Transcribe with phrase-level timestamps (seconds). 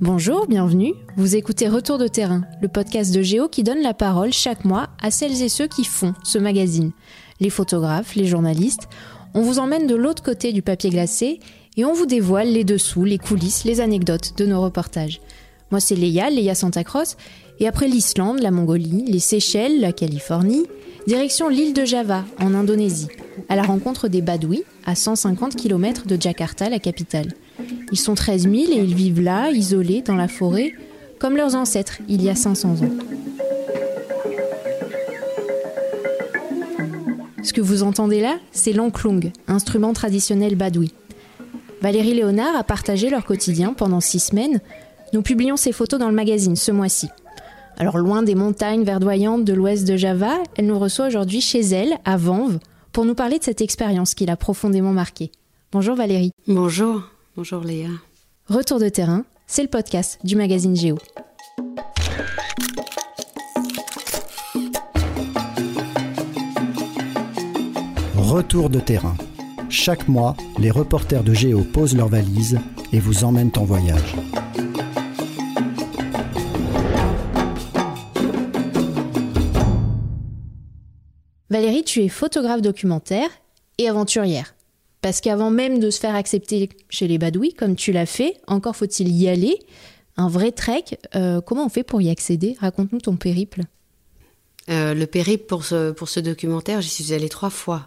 [0.00, 0.92] Bonjour, bienvenue.
[1.16, 4.88] Vous écoutez Retour de terrain, le podcast de Géo qui donne la parole chaque mois
[5.00, 6.90] à celles et ceux qui font ce magazine.
[7.38, 8.88] Les photographes, les journalistes.
[9.34, 11.38] On vous emmène de l'autre côté du papier glacé
[11.76, 15.20] et on vous dévoile les dessous, les coulisses, les anecdotes de nos reportages.
[15.70, 17.16] Moi, c'est Léa, Léa Santa Croce,
[17.60, 20.66] et après l'Islande, la Mongolie, les Seychelles, la Californie,
[21.06, 23.08] direction l'île de Java, en Indonésie,
[23.48, 27.32] à la rencontre des Badouis, à 150 km de Jakarta, la capitale.
[27.92, 30.72] Ils sont 13 000 et ils vivent là, isolés, dans la forêt,
[31.18, 32.88] comme leurs ancêtres, il y a 500 ans.
[37.42, 40.92] Ce que vous entendez là, c'est l'anklung, instrument traditionnel badoui.
[41.82, 44.60] Valérie Léonard a partagé leur quotidien pendant six semaines.
[45.12, 47.08] Nous publions ces photos dans le magazine ce mois-ci.
[47.76, 51.98] Alors loin des montagnes verdoyantes de l'ouest de Java, elle nous reçoit aujourd'hui chez elle,
[52.04, 52.58] à Vanves,
[52.92, 55.30] pour nous parler de cette expérience qui l'a profondément marquée.
[55.72, 56.30] Bonjour Valérie.
[56.46, 57.02] Bonjour,
[57.36, 57.88] bonjour Léa.
[58.48, 60.98] Retour de terrain, c'est le podcast du magazine Géo.
[68.16, 69.16] Retour de terrain.
[69.68, 72.58] Chaque mois, les reporters de Géo posent leurs valises
[72.92, 74.14] et vous emmènent en voyage.
[81.50, 83.28] Valérie, tu es photographe documentaire
[83.78, 84.54] et aventurière.
[85.04, 88.74] Parce qu'avant même de se faire accepter chez les Badouis, comme tu l'as fait, encore
[88.74, 89.58] faut-il y aller.
[90.16, 92.56] Un vrai trek, euh, comment on fait pour y accéder?
[92.58, 93.64] Raconte-nous ton périple.
[94.70, 97.84] Euh, le périple pour ce, pour ce documentaire, j'y suis allée trois fois.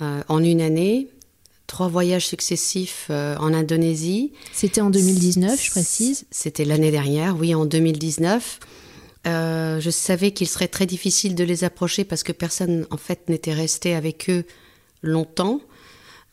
[0.00, 1.08] Euh, en une année,
[1.66, 4.32] trois voyages successifs en Indonésie.
[4.54, 6.24] C'était en 2019, je précise.
[6.30, 8.58] C'était l'année dernière, oui, en 2019.
[9.26, 13.28] Euh, je savais qu'il serait très difficile de les approcher parce que personne, en fait,
[13.28, 14.46] n'était resté avec eux
[15.02, 15.60] longtemps.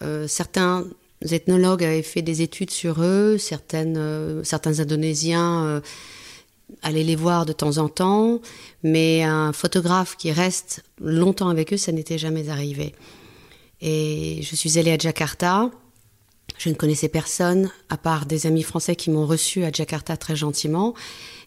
[0.01, 0.85] Euh, certains
[1.29, 3.37] ethnologues avaient fait des études sur eux,
[3.73, 5.81] euh, certains Indonésiens
[6.81, 8.39] allaient les voir de temps en temps,
[8.83, 12.93] mais un photographe qui reste longtemps avec eux, ça n'était jamais arrivé.
[13.81, 15.71] Et je suis allée à Jakarta.
[16.57, 20.35] Je ne connaissais personne, à part des amis français qui m'ont reçu à Jakarta très
[20.35, 20.93] gentiment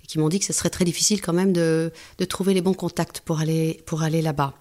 [0.02, 2.62] et qui m'ont dit que ce serait très difficile quand même de, de trouver les
[2.62, 4.54] bons contacts pour aller, pour aller là-bas.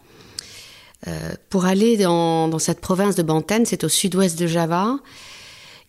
[1.08, 4.98] Euh, pour aller dans, cette province de Banten, c'est au sud-ouest de Java.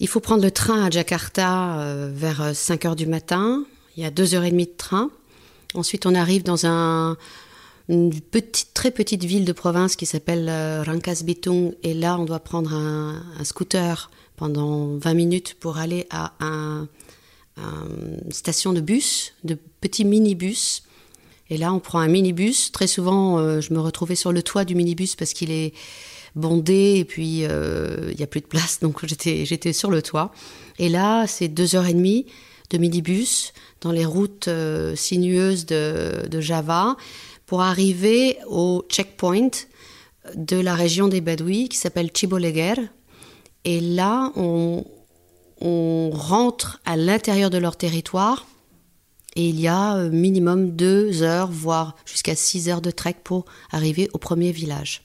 [0.00, 3.65] Il faut prendre le train à Jakarta euh, vers 5 heures du matin.
[3.97, 5.11] Il y a 2 heures et demie de train.
[5.75, 7.17] Ensuite, on arrive dans un,
[7.89, 8.11] une
[8.75, 10.83] très petite ville de province qui s'appelle euh.
[11.83, 16.89] Et là, on doit prendre un, scooter pendant 20 minutes pour aller à un,
[17.59, 20.83] une station de bus, de petits minibus.
[21.52, 22.72] Et là, on prend un minibus.
[22.72, 25.74] Très souvent, euh, je me retrouvais sur le toit du minibus parce qu'il est
[26.34, 30.32] bondé et puis euh, il n'y a plus de place, donc j'étais, sur le toit.
[30.78, 32.24] Et là, c'est deux heures et demie
[32.70, 33.52] de minibus
[33.82, 36.96] dans les routes euh, sinueuses de, Java
[37.44, 39.50] pour arriver au checkpoint
[40.34, 42.76] de la région des Badouis qui s'appelle Chiboleger.
[43.66, 44.84] Et là, on
[46.14, 48.46] rentre à l'intérieur de leur territoire
[49.34, 53.44] et il y a euh, minimum deux heures, voire jusqu'à six heures de trek pour
[53.70, 55.03] arriver au premier village.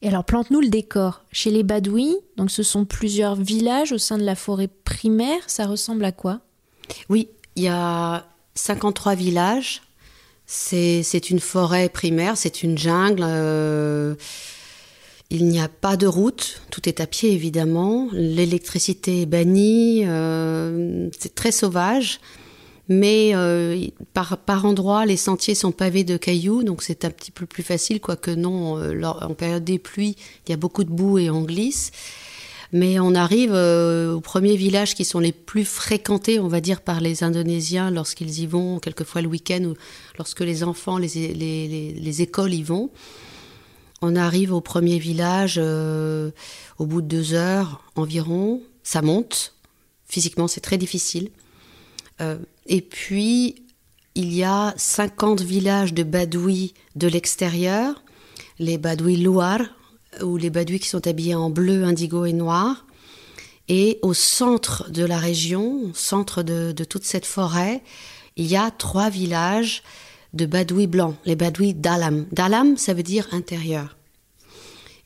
[0.00, 1.24] Et alors, plante-nous le décor.
[1.32, 5.40] Chez les Badouis, donc ce sont plusieurs villages au sein de la forêt primaire.
[5.48, 6.40] Ça ressemble à quoi?
[7.08, 8.24] Oui, il y a
[8.54, 9.82] 53 villages.
[10.46, 13.22] C'est une forêt primaire, c'est une jungle.
[13.22, 14.14] Euh,
[15.30, 18.08] il n'y a pas de route, tout est à pied évidemment.
[18.12, 22.20] L'électricité est bannie, euh, c'est très sauvage.
[22.88, 27.30] Mais euh, par, par endroits, les sentiers sont pavés de cailloux, donc c'est un petit
[27.30, 30.16] peu plus facile, quoique non, euh, en période des pluies,
[30.46, 31.90] il y a beaucoup de boue et on glisse.
[32.72, 36.82] Mais on arrive euh, aux premiers villages qui sont les plus fréquentés, on va dire,
[36.82, 39.74] par les Indonésiens lorsqu'ils y vont, quelquefois le week-end, ou
[40.18, 42.90] lorsque les enfants, les, les, les, les écoles y vont.
[44.00, 46.30] On arrive au premier village euh,
[46.78, 48.62] au bout de deux heures environ.
[48.82, 49.54] Ça monte.
[50.06, 51.30] Physiquement, c'est très difficile.
[52.68, 53.66] Et puis,
[54.14, 58.02] il y a 50 villages de badouis de l'extérieur.
[58.58, 59.60] Les badouis Louar,
[60.22, 62.86] ou les badouis qui sont habillés en bleu, indigo et noir.
[63.68, 67.82] Et au centre de la région, au centre de, de toute cette forêt,
[68.36, 69.82] il y a trois villages
[70.32, 72.26] de badouis blancs, les badouis d'Alam.
[72.32, 73.97] D'Alam, ça veut dire intérieur.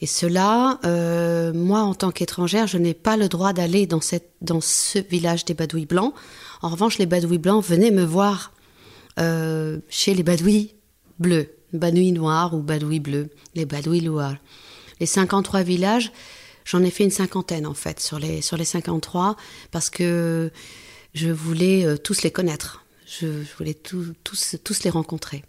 [0.02, 4.00] Et cela, euh, moi, en tant qu'étrangère, je n'ai pas le droit d'aller dans,
[4.40, 6.12] dans ce village des badouis blancs.
[6.60, 8.52] En revanche, les badouis blancs venaient me voir
[9.20, 10.75] euh, chez les badouis
[11.20, 14.38] bleus, badouis noirs ou badouis bleus, les badouis louards.
[14.99, 16.10] Les 53 villages,
[16.64, 19.37] j'en ai fait une cinquantaine en fait sur les, sur les 53
[19.70, 20.50] parce que
[21.14, 22.84] je voulais euh, tous les connaître.
[23.06, 23.26] Je,
[23.56, 24.14] voulais tous,
[24.64, 25.44] tous les rencontrer.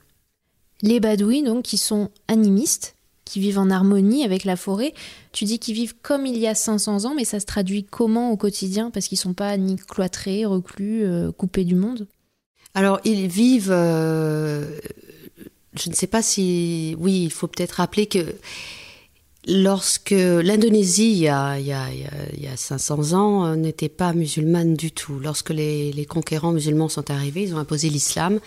[0.83, 2.95] Les Badouis, donc, qui sont animistes,
[3.25, 4.94] qui vivent en harmonie avec la forêt.
[5.31, 8.31] Tu dis qu'ils vivent comme il y a 500 ans, mais ça se traduit comment
[8.31, 8.92] au quotidien?
[8.92, 12.08] Parce qu'ils sont pas ni cloîtrés, reclus, euh, coupés du monde?
[12.74, 13.72] Alors, ils vivent.
[13.72, 14.80] Euh,
[15.75, 16.96] je ne sais pas si.
[17.00, 18.36] Oui, il faut peut-être rappeler que
[19.48, 24.92] lorsque l'Indonésie, il, y a, il, y a, 500 ans, euh, n'était pas musulmane du
[24.92, 25.20] tout.
[25.20, 28.40] Lorsque les, les conquérants musulmans sont arrivés, ils ont imposé l'islam.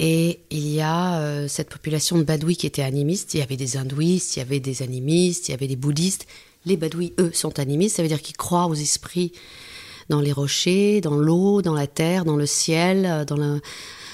[0.00, 3.34] Et il y a euh, cette population de badouis qui était animiste.
[3.34, 6.26] Il y avait des hindouistes, il y avait des animistes, il y avait des bouddhistes.
[6.66, 7.96] Les badouis, eux, sont animistes.
[7.96, 9.32] Ça veut dire qu'ils croient aux esprits
[10.08, 13.60] dans les rochers, dans l'eau, dans la terre, dans le ciel, euh,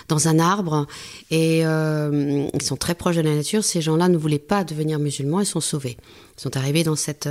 [0.09, 0.87] dans, un arbre.
[1.31, 3.63] Et euh, ils sont très proches de la nature.
[3.63, 5.99] Ces gens-là ne voulaient pas devenir musulmans et sont sauvés.
[6.39, 7.29] Ils sont arrivés dans cette,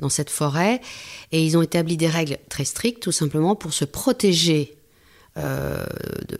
[0.00, 0.80] dans cette forêt
[1.32, 4.74] et ils ont établi des règles très strictes, tout simplement pour se protéger
[5.36, 5.84] euh,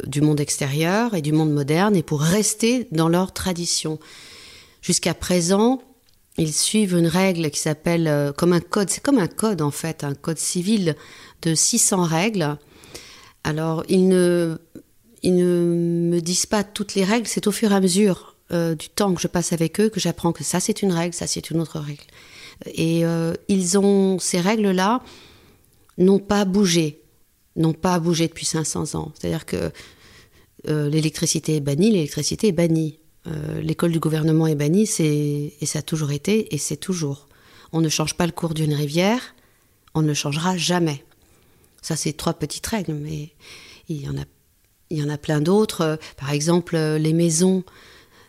[0.06, 3.98] du monde extérieur et du monde moderne et pour rester dans leur tradition.
[4.82, 5.82] Jusqu'à présent,
[6.38, 9.72] ils suivent une règle qui s'appelle euh, comme un code, c'est comme un code en
[9.72, 10.94] fait, un code civil
[11.42, 12.56] de 600 règles.
[13.42, 14.58] Alors, ils ne,
[15.24, 18.76] ils ne me disent pas toutes les règles, c'est au fur et à mesure euh,
[18.76, 21.26] du temps que je passe avec eux que j'apprends que ça c'est une règle, ça
[21.26, 22.04] c'est une autre règle.
[22.66, 23.02] Et
[23.48, 25.02] ils ont ces règles-là
[25.98, 27.03] n'ont pas bougé
[27.56, 29.12] n'ont pas bougé depuis 500 ans.
[29.14, 29.70] C'est-à-dire que
[30.68, 32.98] euh, l'électricité est bannie, l'électricité est bannie.
[33.26, 37.28] Euh, l'école du gouvernement est bannie, et ça a toujours été, et c'est toujours.
[37.72, 39.34] On ne change pas le cours d'une rivière,
[39.94, 41.04] on ne changera jamais.
[41.80, 43.30] Ça, c'est trois petites règles, mais
[43.88, 44.24] il y en a,
[44.90, 45.98] il y en a plein d'autres.
[46.18, 47.64] Par exemple, les maisons,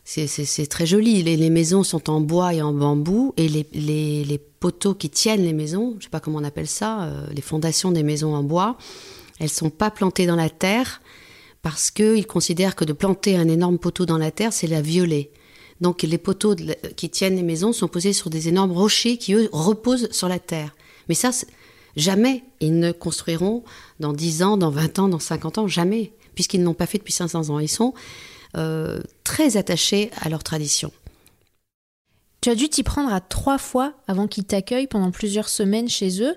[0.05, 1.23] c'est très joli.
[1.23, 5.53] Les, maisons sont en bois et en bambou, et les, les, poteaux qui tiennent les
[5.53, 8.41] maisons, je ne sais pas comment on appelle ça, euh, les fondations des maisons en
[8.41, 8.77] bois,
[9.39, 11.01] elles sont pas plantées dans la terre
[11.61, 15.31] parce qu'ils considèrent que de planter un énorme poteau dans la terre, c'est la violer.
[15.81, 16.55] Donc les poteaux
[16.95, 20.39] qui tiennent les maisons sont posés sur des énormes rochers qui, eux, reposent sur la
[20.39, 20.75] terre.
[21.09, 21.31] Mais ça,
[21.95, 23.63] jamais ils ne construiront
[23.99, 27.13] dans 10 ans, dans 20 ans, dans 50 ans, jamais, puisqu'ils n'ont pas fait depuis
[27.13, 27.59] 500 ans.
[27.59, 27.93] Ils sont
[28.57, 30.91] euh, très attachés à leur tradition.
[32.41, 36.21] Tu as dû t'y prendre à trois fois avant qu'ils t'accueillent pendant plusieurs semaines chez
[36.21, 36.35] eux.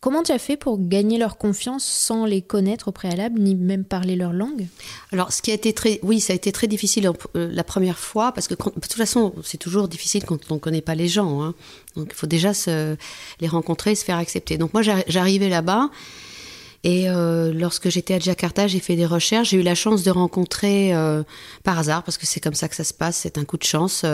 [0.00, 3.84] Comment tu as fait pour gagner leur confiance sans les connaître au préalable, ni même
[3.84, 4.66] parler leur langue?
[5.12, 7.98] Alors, ce qui a été très, oui, ça a été très difficile euh, la première
[7.98, 11.06] fois, parce que de toute façon, c'est toujours difficile quand on ne connaît pas les
[11.06, 11.42] gens.
[11.42, 11.54] Hein.
[11.96, 12.96] Donc, il faut déjà se,
[13.40, 14.56] les rencontrer, se faire accepter.
[14.56, 15.90] Donc, moi, j'arrivais là-bas.
[16.82, 19.50] Et euh, lorsque j'étais à Jakarta, j'ai fait des recherches.
[19.50, 21.22] J'ai eu la chance de rencontrer, euh,
[21.62, 23.64] par hasard, parce que c'est comme ça que ça se passe, c'est un coup de
[23.64, 24.06] chance,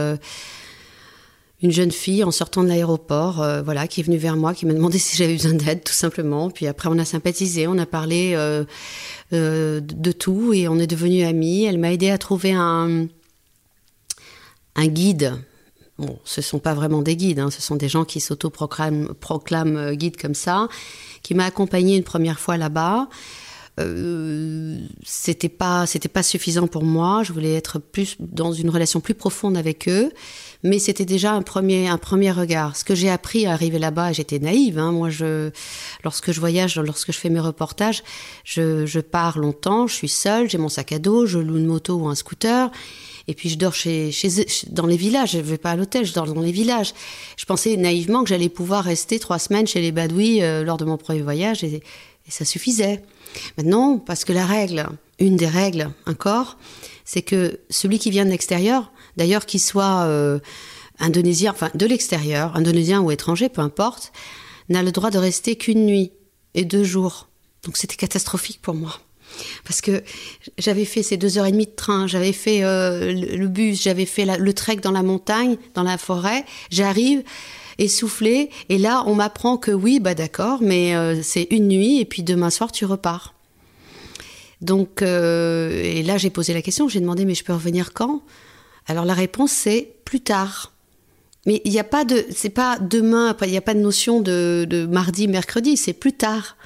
[1.62, 4.66] une jeune fille en sortant de l'aéroport, euh, voilà, qui est venue vers moi, qui
[4.66, 6.50] m'a demandé si j'avais besoin d'aide, tout simplement.
[6.50, 8.64] Puis après, on a sympathisé, on a parlé euh,
[9.32, 11.64] euh, de tout et on est devenus amis.
[11.64, 13.08] Elle m'a aidé à trouver un
[14.78, 15.34] guide.
[15.98, 19.94] Bon, ce sont pas vraiment des guides, hein, ce sont des gens qui s'autoproclament proclament
[19.94, 20.68] guides comme ça,
[21.22, 23.08] qui m'a accompagné une première fois là-bas.
[23.78, 27.22] Euh, c'était pas c'était pas suffisant pour moi.
[27.22, 30.10] Je voulais être plus dans une relation plus profonde avec eux,
[30.62, 32.74] mais c'était déjà un premier un premier regard.
[32.76, 34.78] Ce que j'ai appris à arriver là-bas, j'étais naïve.
[34.78, 34.92] Hein.
[34.92, 35.50] Moi, je
[36.04, 38.02] lorsque je voyage, lorsque je fais mes reportages,
[38.44, 41.66] je, je pars longtemps, je suis seule, j'ai mon sac à dos, je loue une
[41.66, 42.70] moto ou un scooter.
[43.28, 44.28] Et puis je dors chez, chez
[44.68, 45.32] dans les villages.
[45.32, 46.94] Je vais pas à l'hôtel, je dors dans les villages.
[47.36, 50.84] Je pensais naïvement que j'allais pouvoir rester trois semaines chez les Badouis euh, lors de
[50.86, 53.02] mon premier voyage et, et ça suffisait.
[53.56, 54.86] Maintenant, parce que la règle,
[55.18, 56.58] une des règles encore,
[57.04, 60.38] c'est que celui qui vient de l'extérieur, d'ailleurs qu'il soit euh,
[60.98, 64.12] indonésien, enfin de l'extérieur, indonésien ou étranger, peu importe,
[64.68, 66.12] n'a le droit de rester qu'une nuit
[66.54, 67.28] et deux jours.
[67.64, 68.98] Donc c'était catastrophique pour moi.
[69.64, 70.02] Parce que
[70.58, 74.06] j'avais fait ces deux heures et demie de train, j'avais fait euh, le bus, j'avais
[74.06, 76.44] fait le trek dans la montagne, dans la forêt.
[76.70, 77.22] J'arrive,
[77.78, 78.50] essoufflé.
[78.68, 82.22] Et là, on m'apprend que oui, bah d'accord, mais euh, c'est une nuit et puis
[82.22, 83.34] demain soir, tu repars.
[84.60, 88.22] Donc, euh, et là, j'ai posé la question, j'ai demandé, mais je peux revenir quand?
[88.86, 90.72] Alors la réponse, c'est plus tard.
[91.44, 94.20] Mais il n'y a pas de, c'est pas demain, il n'y a pas de notion
[94.20, 96.56] de, de mardi, mercredi, c'est plus tard.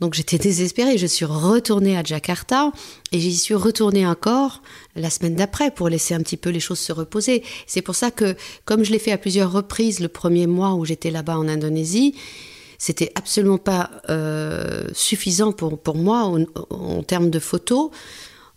[0.00, 0.98] Donc j'étais désespérée.
[0.98, 2.72] Je suis retournée à Jakarta
[3.12, 4.62] et j'y suis retournée encore
[4.94, 7.42] la semaine d'après pour laisser un petit peu les choses se reposer.
[7.66, 10.84] C'est pour ça que, comme je l'ai fait à plusieurs reprises le premier mois où
[10.84, 12.14] j'étais là-bas en Indonésie,
[12.78, 17.90] c'était absolument pas euh, suffisant pour, pour moi en, en, termes de photos.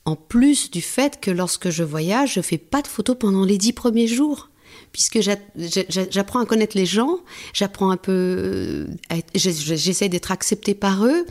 [0.03, 3.57] En plus du fait que lorsque je voyage, je fais pas de photos pendant les
[3.57, 4.48] dix premiers jours
[4.91, 7.19] puisque j'apprends à connaître les gens,
[7.53, 11.25] j'apprends un peu, euh, j'essaie d'être acceptée par eux.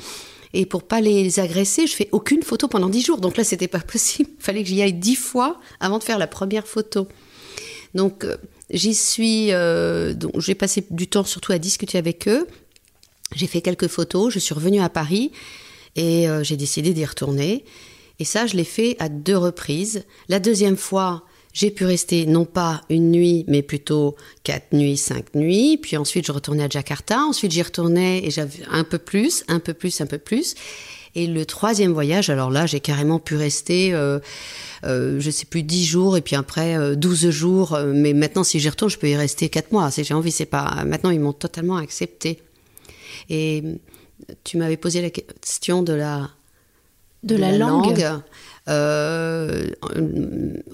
[0.54, 3.18] Et pour pas les agresser, je fais aucune photo pendant dix jours.
[3.18, 4.30] Donc là, c'était pas possible.
[4.38, 7.06] Il fallait que j'y aille dix fois avant de faire la première photo.
[7.94, 8.36] Donc euh,
[8.70, 9.52] j'y suis.
[9.52, 12.46] Euh, donc j'ai passé du temps surtout à discuter avec eux.
[13.34, 14.32] J'ai fait quelques photos.
[14.32, 15.32] Je suis revenue à Paris
[15.96, 17.64] et j'ai décidé d'y retourner.
[18.20, 20.04] Et ça, je l'ai fait à deux reprises.
[20.28, 25.34] La deuxième fois, j'ai pu rester non pas une nuit, mais plutôt quatre nuits, cinq
[25.34, 25.78] nuits.
[25.80, 27.20] Puis ensuite, je retournais à Jakarta.
[27.20, 30.54] Ensuite, j'y retournais et j'avais un peu plus, un peu plus, un peu plus.
[31.14, 34.20] Et le troisième voyage, alors là, j'ai carrément pu rester, euh,
[34.84, 37.74] euh, je sais plus, dix jours et puis après euh, 12 jours.
[37.74, 39.90] Euh, mais maintenant, si j'y retourne, je peux y rester quatre mois.
[39.90, 40.84] Si j'ai envie, c'est pas.
[40.84, 42.40] Maintenant, ils m'ont totalement accepté.
[43.30, 43.64] Et
[44.44, 46.30] tu m'avais posé la question de la
[47.24, 48.04] de, la, langue.
[48.68, 49.66] Euh,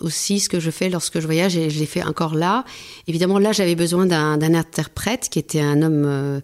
[0.01, 2.65] aussi, ce que je fais lorsque je voyage, et je l'ai fait encore là.
[3.07, 6.41] Évidemment, là, j'avais besoin d'un interprète qui était un homme euh,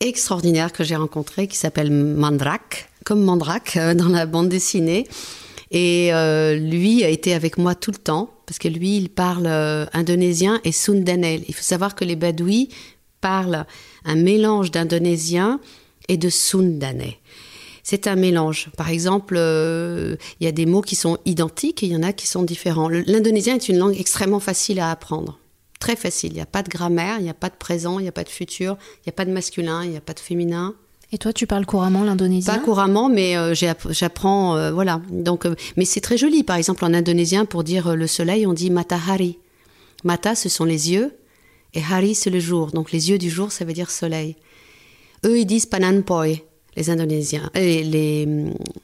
[0.00, 5.06] extraordinaire que j'ai rencontré, qui s'appelle Mandrak, comme Mandrak euh, dans la bande dessinée.
[5.74, 6.10] Et
[6.60, 9.46] lui a été avec moi tout le temps, parce que lui, il parle
[9.94, 11.42] indonésien et sundanais.
[11.48, 12.68] Il faut savoir que les Badouis
[13.22, 13.64] parlent
[14.04, 15.60] un mélange d'indonésien
[16.08, 17.21] et de sundanais.
[17.82, 18.70] C'est un mélange.
[18.76, 22.02] Par exemple, euh, il y a des mots qui sont identiques et il y en
[22.02, 22.88] a qui sont différents.
[22.88, 25.38] L'indonésien est une langue extrêmement facile à apprendre.
[25.80, 26.30] Très facile.
[26.30, 28.12] Il n'y a pas de grammaire, il n'y a pas de présent, il n'y a
[28.12, 30.76] pas de futur, il n'y a pas de masculin, il n'y a pas de féminin.
[31.14, 32.54] Et toi, tu parles couramment l'indonésien?
[32.54, 35.02] Pas couramment, mais euh, j'apprends, euh, voilà.
[35.10, 36.42] Donc, euh, mais c'est très joli.
[36.42, 39.38] Par exemple, en indonésien, pour dire le soleil, on dit matahari.
[40.04, 41.14] Mata, ce sont les yeux,
[41.74, 42.70] et hari, c'est le jour.
[42.70, 44.36] Donc, les yeux du jour, ça veut dire soleil.
[45.26, 46.44] Eux, ils disent pananpoy,
[46.76, 48.26] les Indonésiens, euh, les,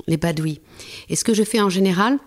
[0.06, 0.60] les, Badouis.
[1.08, 2.18] Et ce que je fais en général,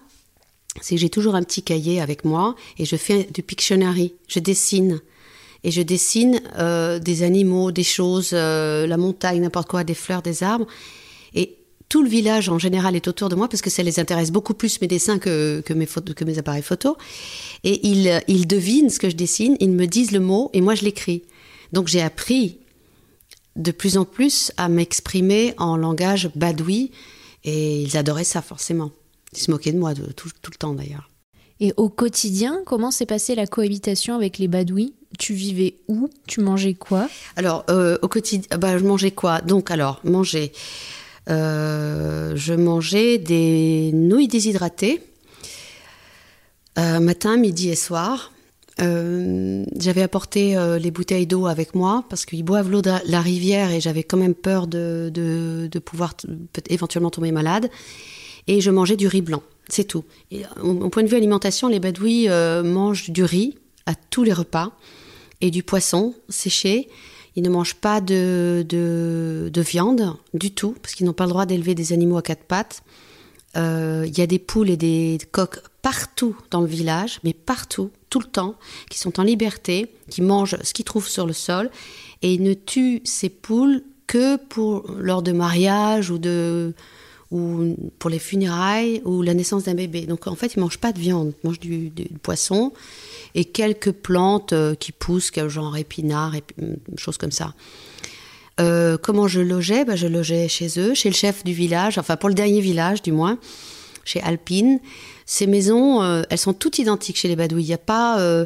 [0.82, 4.14] c'est que j'ai toujours un petit cahier avec moi et je fais du Pictionary.
[4.28, 5.02] Je dessine.
[5.64, 10.24] Et je dessine euh, des animaux, des choses, euh, la montagne, n'importe quoi, des fleurs,
[10.24, 10.66] des arbres.
[11.36, 14.32] Et tout le village en général est autour de moi parce que ça les intéresse
[14.32, 16.98] beaucoup plus mes dessins que, que, mes, que mes appareils photo.
[17.64, 20.74] Et ils, ils devinent ce que je dessine, ils me disent le mot et moi
[20.74, 21.22] je l'écris.
[21.74, 22.61] Donc j'ai appris
[23.56, 26.92] de plus en plus à m'exprimer en langage badoui
[27.44, 28.92] et ils adoraient ça forcément.
[29.34, 31.10] Ils se moquaient de moi de, tout, tout le temps d'ailleurs.
[31.60, 34.96] Et au quotidien, comment s'est passée la cohabitation avec les Badouis?
[35.20, 36.10] Tu vivais où?
[36.28, 37.08] Tu mangeais quoi?
[37.36, 39.42] Alors, euh, au quotidien, bah, je mangeais quoi?
[39.42, 40.54] Donc, alors, manger.
[41.30, 45.04] Euh, je mangeais des nouilles déshydratées,
[46.80, 48.32] euh, matin, midi et soir.
[48.82, 53.22] Euh, j'avais apporté euh, les bouteilles d'eau avec moi parce qu'ils boivent l'eau de la
[53.22, 56.16] rivière et j'avais quand même peur de, pouvoir
[56.70, 57.70] éventuellement tomber malade.
[58.48, 60.04] Et je mangeais du riz blanc, c'est tout.
[60.32, 64.24] Et, au, au point de vue alimentation, les Badouis euh, mangent du riz à tous
[64.24, 64.72] les repas
[65.42, 66.90] et du poisson séché.
[67.36, 71.30] Ils ne mangent pas de, de, de viande du tout, parce qu'ils n'ont pas le
[71.30, 72.84] droit d'élever des animaux à quatre pattes.
[73.56, 77.92] Euh, Il y a des poules et des coqs partout dans le village, mais partout,
[78.10, 78.56] tout le temps,
[78.90, 81.70] qui sont en liberté, qui mangent ce qu'ils trouvent sur le sol,
[82.22, 86.74] et ne tuent ces poules que pour lors de mariage ou de
[87.32, 90.06] ou pour les funérailles ou la naissance d'un bébé.
[90.06, 91.90] Donc en fait, ils mangent pas de viande, ils mangent du,
[92.22, 92.74] poisson
[93.36, 96.44] et quelques plantes euh, qui poussent, genre épinards, et
[96.98, 97.54] choses comme ça.
[98.60, 99.86] Euh, comment je logeais?
[99.86, 103.02] Bah, Je logeais chez eux, chez le chef du village, enfin pour le dernier village
[103.02, 103.40] du moins,
[104.04, 104.80] chez Alpine.
[105.26, 107.64] Ces maisons, euh, elles sont toutes identiques chez les Badouis.
[107.64, 108.46] Il n'y a pas euh,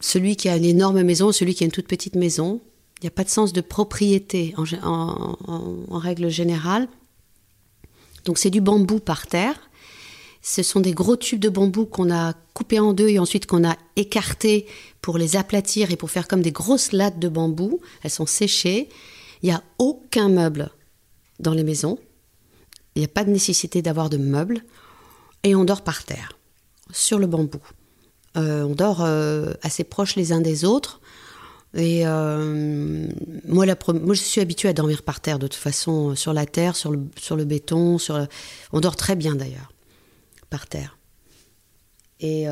[0.00, 2.60] celui qui a une énorme maison, celui qui a une toute petite maison.
[3.00, 6.88] Il n'y a pas de sens de propriété en, règle générale.
[8.24, 9.70] Donc c'est du bambou par terre.
[10.42, 13.68] Ce sont des gros tubes de bambou qu'on a coupés en deux et ensuite qu'on
[13.68, 14.66] a écartés
[15.00, 17.80] pour les aplatir et pour faire comme des grosses lattes de bambou.
[18.02, 18.88] Elles sont séchées.
[19.42, 20.70] Il n'y a aucun meuble
[21.38, 21.98] dans les maisons.
[22.94, 24.64] Il n'y a pas de nécessité d'avoir de meubles.
[25.44, 26.38] Et on dort par terre,
[26.90, 27.60] sur le bambou.
[28.36, 31.00] Euh, on dort euh, assez proches les uns des autres.
[31.74, 33.06] Et euh,
[33.46, 36.90] moi, je suis habituée à dormir par terre, de toute façon, sur la terre, sur
[36.90, 37.98] le, sur le béton.
[37.98, 38.26] Sur
[38.72, 39.72] On dort très bien d'ailleurs,
[40.50, 40.98] par terre.
[42.20, 42.46] Et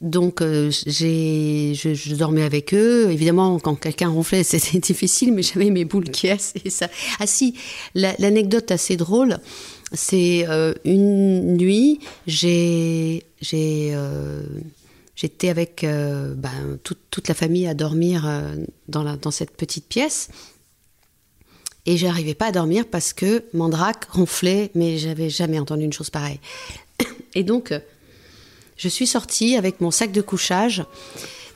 [0.00, 3.10] donc, euh, je, dormais avec eux.
[3.10, 6.88] Évidemment, quand quelqu'un ronflait, c'était difficile, mais j'avais mes boules qui et ça.
[7.18, 7.54] Ah si,
[7.94, 9.38] la- l'anecdote assez drôle,
[9.92, 14.42] c'est euh, une nuit, j'ai, euh,
[15.16, 18.30] j'étais avec ben, toute, la famille à dormir
[18.86, 20.28] dans, la, dans cette petite pièce.
[21.86, 26.10] Et j'arrivais pas à dormir parce que Mandrake ronflait, mais j'avais jamais entendu une chose
[26.10, 26.38] pareille.
[27.34, 27.72] Et donc,
[28.78, 30.84] je suis sortie avec mon sac de couchage.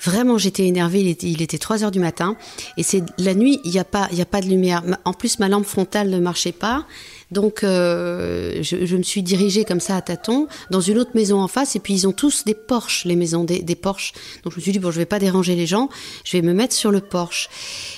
[0.04, 1.00] Vraiment, j'étais énervée.
[1.00, 2.36] Il était, il était 3 heures du matin.
[2.76, 4.82] Et c'est la nuit, il n'y a, pas, il a pas de lumière.
[5.04, 6.84] En plus, ma lampe frontale ne marchait pas.
[7.30, 11.46] Donc, euh, je, me suis dirigée comme ça à tâtons dans une autre maison en
[11.46, 11.76] face.
[11.76, 14.12] Et puis, ils ont tous des porches, les maisons, des, porches.
[14.42, 15.88] Donc, je me suis dit, bon, je vais pas déranger les gens.
[16.24, 17.48] Je vais me mettre sur le porche.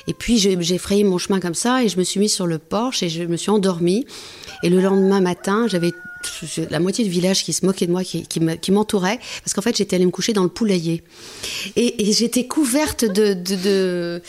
[0.06, 1.82] Et puis, j'ai frayé mon chemin comme ça.
[1.82, 4.04] Et je me suis mise sur le porche et je me suis endormie.
[4.62, 5.92] Et le lendemain matin, j'avais
[6.70, 9.76] la moitié du village qui se moquait de moi, qui, qui m'entourait, parce qu'en fait,
[9.76, 11.02] j'étais allée me coucher dans le poulailler.
[11.76, 14.22] Et, j'étais couverte de, de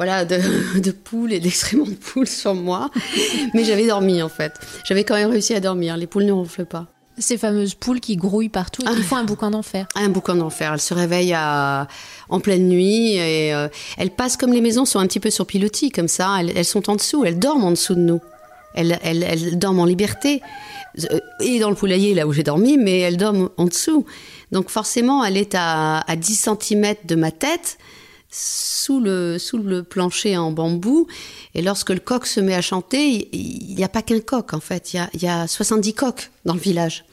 [0.00, 2.90] voilà, de, poules et d'excréments de poules sur moi.
[3.52, 4.54] Mais j'avais dormi, en fait.
[4.86, 5.98] J'avais quand même réussi à dormir.
[5.98, 6.86] Les poules ne ronflent pas.
[7.18, 9.02] Ces fameuses poules qui grouillent partout et qui ah.
[9.02, 9.86] font un boucan d'enfer.
[9.94, 10.72] Un boucan d'enfer.
[10.72, 11.86] Elles se réveillent à,
[12.30, 13.68] en pleine nuit et euh,
[13.98, 16.38] elles passent comme les maisons sont un petit peu sur pilotis, comme ça.
[16.40, 18.20] Elles, sont en dessous, elles dorment en dessous de nous.
[18.74, 20.42] Elles, elles, elles dorment en liberté.
[21.10, 24.04] Euh, et dans le poulailler, là où j'ai dormi, mais elles dorment en dessous.
[24.52, 27.78] Donc forcément, elle est à, à 10 cm de ma tête
[28.30, 31.06] sous le, sous le plancher en bambou.
[31.54, 34.60] Et lorsque le coq se met à chanter, il n'y a pas qu'un coq, en
[34.60, 34.92] fait.
[34.92, 37.04] Il y a, il y a 70 coqs dans le village.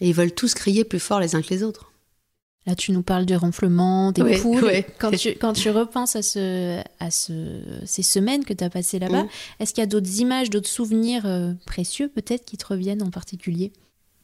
[0.00, 1.90] Et ils veulent tous crier plus fort les uns que les autres.
[2.66, 4.68] Là, tu nous parles du ronflement, des poules.
[4.98, 8.98] Quand, tu, quand tu repenses à, ce, à ce, ces semaines que tu as passées
[8.98, 9.28] là-bas, mm.
[9.60, 13.10] est-ce qu'il y a d'autres images, d'autres souvenirs euh, précieux peut-être qui te reviennent en
[13.10, 13.72] particulier?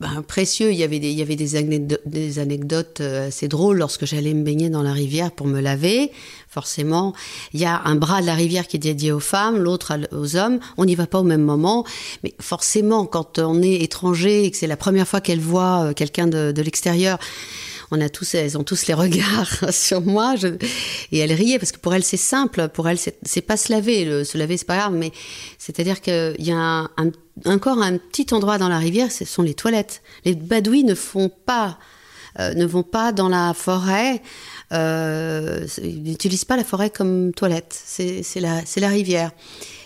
[0.02, 0.72] Ben, précieux.
[0.72, 4.04] Il y avait des, il y avait des, anecdotes, des anecdotes euh, assez drôles lorsque
[4.04, 6.11] j'allais me baigner dans la rivière pour me laver.
[6.49, 7.14] Forcément,
[7.52, 10.34] il y a un bras de la rivière qui est dédié aux femmes, l'autre aux
[10.34, 10.58] hommes.
[10.76, 11.84] On n'y va pas au même moment,
[12.25, 15.92] mais forcément, quand on est étranger et que c'est la première fois qu'elle voit euh,
[15.92, 17.20] quelqu'un de, de l'extérieur,
[17.92, 20.34] on a tous, elles ont tous les regards sur moi.
[21.12, 22.68] et elle riait parce que pour elle c'est simple.
[22.68, 24.25] Pour elle c'est pas se laver.
[24.25, 25.12] se laver c'est pas grave, mais
[25.58, 26.88] c'est-à-dire qu'il y a un,
[27.44, 30.02] encore un petit endroit dans la rivière, ce sont les toilettes.
[30.25, 31.78] Les badouis ne font pas,
[32.40, 34.22] euh, ne vont pas dans la forêt.
[34.72, 37.78] Euh, ils n'utilisent pas la forêt comme toilette.
[37.84, 39.32] C'est la, la rivière.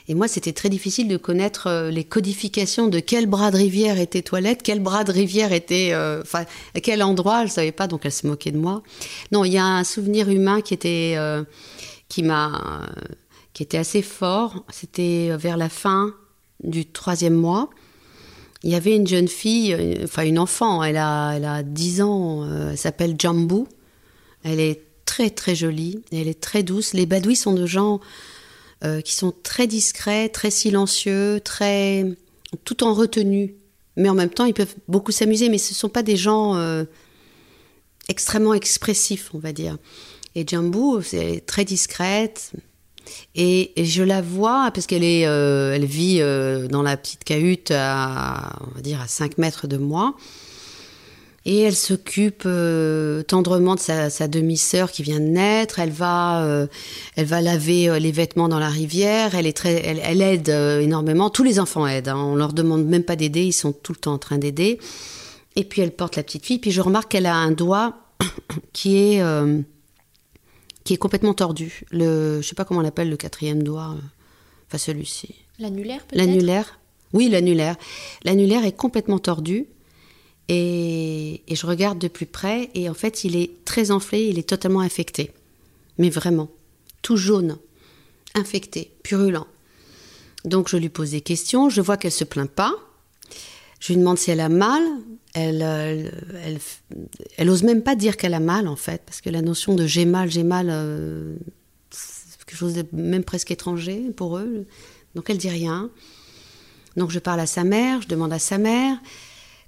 [0.08, 3.98] Et moi, c'était très difficile de connaître euh, les codifications de quel bras de rivière
[3.98, 6.44] était toilette, quel bras de rivière était, euh, enfin,
[6.82, 7.44] quel endroit.
[7.46, 8.82] Je savais pas, donc elle se moquait de moi.
[9.32, 11.42] Non, il y a un souvenir humain qui était, euh,
[12.08, 12.86] qui m'a,
[13.52, 14.64] qui était assez fort.
[14.70, 16.14] C'était vers la fin
[16.62, 17.70] du troisième mois.
[18.62, 22.70] Il y avait une jeune fille, enfin une enfant, elle a, elle a 10 ans,
[22.70, 23.64] elle s'appelle Jambu.
[24.42, 26.94] Elle est très très jolie, elle est très douce.
[26.94, 28.00] Les badouis sont de gens
[28.84, 32.04] euh, qui sont très discrets, très silencieux, très
[32.64, 33.54] tout en retenue.
[33.96, 36.56] Mais en même temps, ils peuvent beaucoup s'amuser, mais ce ne sont pas des gens
[36.56, 36.84] euh,
[38.08, 39.78] extrêmement expressifs, on va dire.
[40.34, 42.52] Et Jambu, c'est très discrète.
[43.34, 46.18] Et, je la vois, parce qu'elle est, euh, elle vit
[46.68, 50.14] dans la petite cahute à, on va dire, à 5 mètres de moi.
[51.48, 55.78] Et elle s'occupe euh, tendrement de sa, demi-sœur qui vient de naître.
[55.78, 56.66] Elle va, euh,
[57.14, 59.36] elle va laver euh, les vêtements dans la rivière.
[59.36, 61.30] Elle est très, elle, aide énormément.
[61.30, 62.08] Tous les enfants aident.
[62.08, 62.16] Hein.
[62.16, 63.44] On leur demande même pas d'aider.
[63.44, 64.80] Ils sont tout le temps en train d'aider.
[65.54, 66.58] Et puis elle porte la petite fille.
[66.58, 67.96] Puis je remarque qu'elle a un doigt
[68.72, 69.22] qui est
[70.82, 71.84] qui est complètement tordu.
[71.92, 73.94] Le, je sais pas comment on l'appelle le quatrième doigt.
[74.66, 75.36] Enfin celui-ci.
[75.60, 76.26] L'annulaire peut-être?
[76.26, 76.80] L'annulaire.
[77.12, 77.76] Oui, l'annulaire.
[78.24, 79.68] L'annulaire est complètement tordu.
[80.48, 84.48] Et, je regarde de plus près et en fait il est très enflé, il est
[84.48, 85.32] totalement infecté.
[85.98, 86.50] Mais vraiment,
[87.02, 87.58] tout jaune,
[88.34, 89.46] infecté, purulent.
[90.44, 92.74] Donc je lui pose des questions, je vois qu'elle se plaint pas.
[93.80, 94.82] Je lui demande si elle a mal.
[95.34, 96.10] Elle, euh,
[97.36, 99.86] elle, ose même pas dire qu'elle a mal en fait, parce que la notion de
[99.86, 101.36] j'ai mal, j'ai mal, euh,
[101.90, 104.66] c'est quelque chose de même presque étranger pour eux.
[105.14, 105.90] Donc elle dit rien.
[106.96, 108.96] Donc je parle à sa mère, je demande à sa mère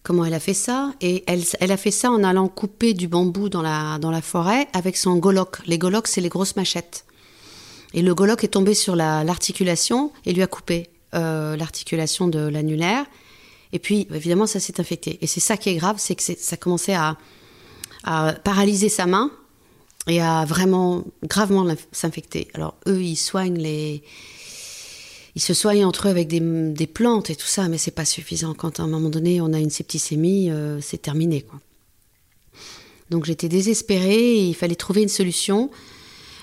[0.09, 0.95] comment elle a fait ça.
[1.03, 4.23] Et elle, elle, a fait ça en allant couper du bambou dans la, dans la
[4.23, 5.59] forêt avec son goloc.
[5.67, 7.05] Les golocs, c'est les grosses machettes.
[7.93, 13.05] Et le goloc est tombé sur l'articulation et lui a coupé euh, l'articulation de l'annulaire.
[13.75, 15.19] Et puis, évidemment, ça s'est infecté.
[15.21, 17.19] Et c'est ça qui est grave, c'est que ça commençait à,
[18.05, 19.31] à paralyser sa main
[20.07, 22.49] et à vraiment gravement s'infecter.
[22.55, 24.03] Alors, eux, ils soignent les,
[25.39, 28.55] ils se soignent entre eux avec des, plantes et tout ça, mais c'est pas suffisant.
[28.55, 31.43] Quand à un moment donné on a une septicémie, euh, c'est terminé.
[31.43, 31.61] Quoi.
[33.11, 35.71] Donc j'étais désespérée, et il fallait trouver une solution.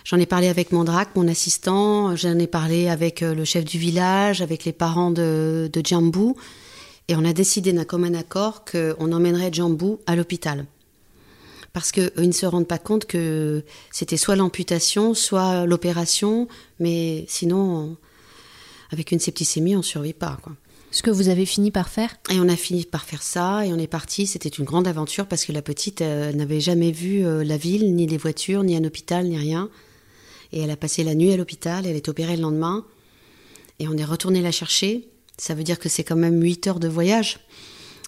[0.06, 3.78] J'en ai parlé avec Mandrake, mon assistant, j'en ai parlé avec euh, le chef du
[3.78, 6.32] village, avec les parents de, de Jambu,
[7.10, 10.66] et on a décidé d'un commun accord qu'on emmènerait Jambu à l'hôpital.
[11.74, 16.48] Parce qu'ils ne se rendent pas compte que c'était soit l'amputation, soit l'opération,
[16.80, 17.98] mais sinon
[18.96, 20.40] avec une septicémie, on ne survit pas.
[20.42, 20.54] Quoi.
[20.96, 23.74] Ce que vous avez fini par faire Et on a fini par faire ça et
[23.74, 24.28] on est parti.
[24.28, 27.94] C'était une grande aventure parce que la petite euh, n'avait jamais vu euh, la ville,
[27.94, 29.70] ni les voitures, ni un hôpital, ni rien.
[30.54, 32.86] Et elle a passé la nuit à l'hôpital, elle est opérée le lendemain.
[33.80, 35.10] Et on est retourné la chercher.
[35.38, 37.40] Ça veut dire que c'est quand même 8 heures de voyage.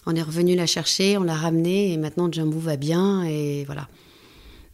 [0.06, 3.86] On est revenu la chercher, on l'a ramenée et maintenant Jumbo va bien et voilà.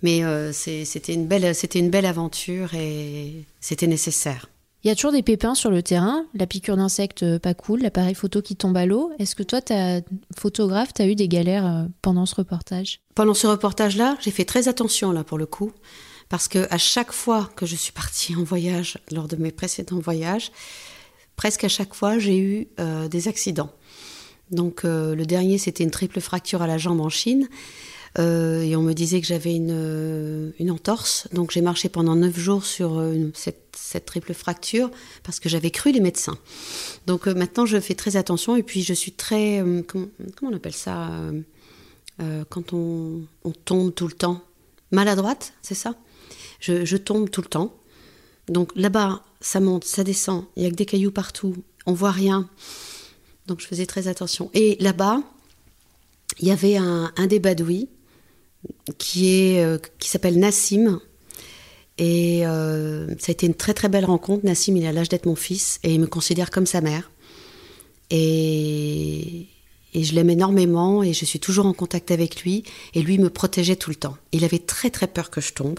[0.05, 4.49] Mais euh, c'était une, belle, une belle aventure et c'était nécessaire.
[4.85, 7.81] Il y a toujours des pépins sur le terrain, la piqûre d'insectes euh, pas cool,
[7.81, 9.13] l'appareil photo qui tombe à l'eau.
[9.19, 10.03] Est-ce que toi, as,
[10.37, 13.01] photographe, tu as eu des galères euh, pendant ce reportage?
[13.15, 15.73] Pendant ce reportage-là, j'ai fait très attention là pour le coup.
[16.29, 20.01] Parce que à chaque fois que je suis partie en voyage, lors de mes précédents
[20.01, 20.53] voyages,
[21.35, 23.71] presque à chaque fois, j'ai eu euh, des accidents.
[24.51, 27.49] Donc le dernier, c'était une triple fracture à la jambe en Chine.
[28.19, 31.27] Euh, et on me disait que j'avais une, euh, une, entorse.
[31.33, 34.91] Donc j'ai marché pendant neuf jours sur euh, cette, triple fracture
[35.23, 36.39] parce que j'avais cru les médecins.
[37.07, 39.65] Donc maintenant je fais très attention et puis je suis très...
[39.87, 41.11] Comment, comment, on appelle ça
[42.51, 44.43] Quand on, on, tombe tout le temps?
[44.91, 45.95] Maladroite, c'est ça?
[46.61, 47.75] Je, je, tombe tout le temps.
[48.49, 51.55] Donc là-bas, ça monte, ça descend, il y a que des cailloux partout,
[51.87, 52.49] on voit rien.
[53.47, 54.51] Donc je faisais très attention.
[54.55, 55.21] Et là-bas,
[56.41, 57.89] il y avait un, un des badouis
[58.99, 61.01] qui est euh, qui s'appelle Nassim.
[61.97, 64.45] Et euh, ça a été une très très belle rencontre.
[64.45, 67.11] Nassim, il a l'âge d'être mon fils et il me considère comme sa mère.
[68.11, 69.47] Et,
[69.95, 72.65] et je l'aime énormément et je suis toujours en contact avec lui.
[72.95, 74.17] Et lui me protégeait tout le temps.
[74.33, 75.79] Il avait très très peur que je tombe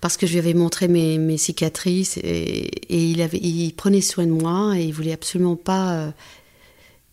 [0.00, 4.26] parce que je lui avais montré mes, cicatrices et, et, il, avait, il prenait soin
[4.26, 5.94] de moi et il voulait absolument pas.
[5.94, 6.10] Euh,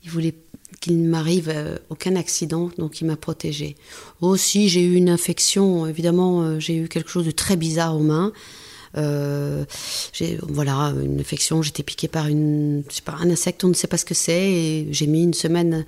[0.04, 0.36] il voulait
[0.82, 3.78] qu'il ne m'arrive euh, aucun accident, donc il m'a protégée.
[4.20, 8.04] Aussi, j'ai eu une infection, évidemment, euh, j'ai eu quelque chose de très bizarre aux
[8.04, 8.34] mains.
[8.98, 9.64] Euh,
[10.42, 14.04] voilà une infection, j'étais piquée par une, pas, un insecte, on ne sait pas ce
[14.04, 15.86] que c'est, et j'ai mis une semaine,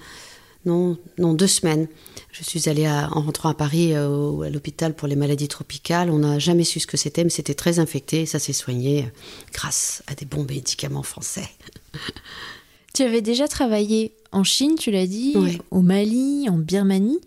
[0.66, 1.88] non, non deux semaines.
[2.32, 6.10] Je suis allée en rentrant à Paris à l'hôpital pour les maladies tropicales.
[6.10, 8.22] On n'a jamais su ce que c'était, mais c'était très infecté.
[8.22, 9.08] Et ça s'est soigné
[9.54, 11.48] grâce à des bons médicaments français.
[12.94, 15.36] Tu avais déjà travaillé en Chine, tu l'as dit,
[15.72, 17.20] au Mali, en Birmanie.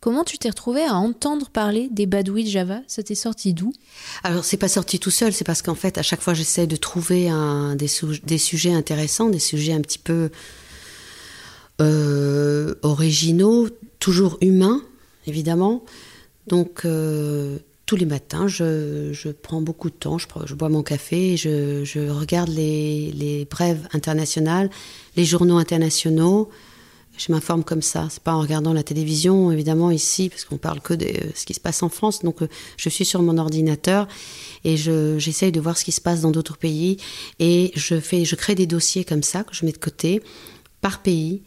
[0.00, 2.80] Comment tu t'es retrouvé à entendre parler des badouis de Java?
[2.88, 3.72] Ça t'est sorti d'où?
[4.24, 6.74] Alors, c'est pas sorti tout seul, c'est parce qu'en fait, à chaque fois, j'essaie de
[6.74, 7.86] trouver un, des,
[8.24, 10.30] des, sujets intéressants, des sujets un petit peu
[11.80, 13.68] euh, originaux,
[14.00, 14.82] toujours humains,
[15.28, 15.84] évidemment.
[16.48, 17.60] Donc, euh,
[17.92, 23.12] tous les matins, je, prends beaucoup de temps, je, bois mon café, je, regarde les,
[23.12, 24.70] les, brèves internationales,
[25.14, 26.48] les journaux internationaux.
[27.18, 28.08] Je m'informe comme ça.
[28.08, 31.52] C'est pas en regardant la télévision, évidemment, ici, parce qu'on parle que de ce qui
[31.52, 32.22] se passe en France.
[32.22, 34.08] Donc, euh, je suis sur mon ordinateur
[34.64, 36.96] et j'essaye de voir ce qui se passe dans d'autres pays.
[37.40, 40.22] Et je, fais, je crée des dossiers comme ça que je mets de côté,
[40.80, 41.42] par pays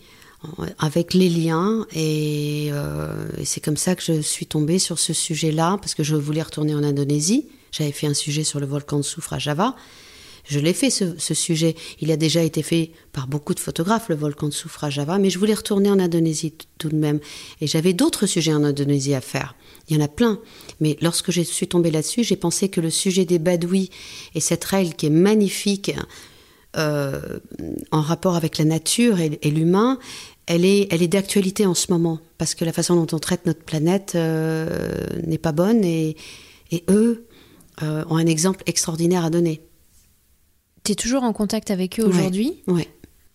[0.79, 5.77] avec les liens euh, et, c'est comme ça que je suis tombée sur ce sujet-là
[5.81, 7.47] parce que je voulais retourner en Indonésie.
[7.71, 9.75] J'avais fait un sujet sur le volcan de soufre à Java.
[10.47, 11.75] Je l'ai fait ce, sujet.
[12.01, 15.17] Il a déjà été fait par beaucoup de photographes, le volcan de soufre à Java,
[15.17, 17.19] mais je voulais retourner en Indonésie tout de même.
[17.61, 19.55] Et j'avais d'autres sujets en Indonésie à faire.
[19.89, 20.39] Il y en a plein.
[20.79, 23.89] Mais lorsque je suis tombée là-dessus, j'ai pensé que le sujet des Badouis
[24.35, 25.91] et cette règle qui est magnifique,
[26.77, 27.39] euh,
[27.91, 29.97] en rapport avec la nature et, l'humain,
[30.47, 33.45] elle est, elle est d'actualité en ce moment, parce que la façon dont on traite
[33.45, 34.67] notre planète euh,
[35.25, 36.15] n'est pas bonne, et,
[36.71, 37.25] et eux
[37.81, 39.61] euh, ont un exemple extraordinaire à donner.
[40.83, 42.61] Tu es toujours en contact avec eux aujourd'hui?
[42.67, 42.87] Oui.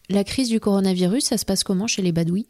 [0.08, 2.46] La crise du coronavirus, ça se passe comment chez les Badouis?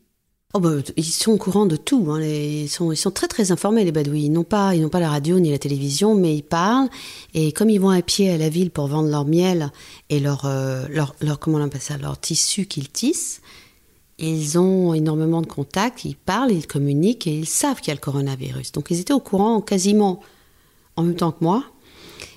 [0.53, 2.09] Oh bah, ils sont au courant de tout.
[2.11, 2.21] Hein.
[2.23, 4.25] ils, sont, ils sont très très informés les Badouis.
[4.25, 6.89] Ils n'ont pas, ils n'ont pas la radio ni la télévision, mais ils parlent.
[7.35, 9.71] Et comme ils vont à pied à la ville pour vendre leur miel
[10.09, 13.43] et leur, euh, leur, leur, comment on appelle ça, leur tissu qu'ils tissent,
[14.21, 16.05] ils ont énormément de contacts.
[16.05, 18.73] Ils parlent, ils communiquent et ils savent qu'il y a le coronavirus.
[18.73, 20.21] Donc ils étaient au courant quasiment
[20.97, 21.65] en même temps que moi.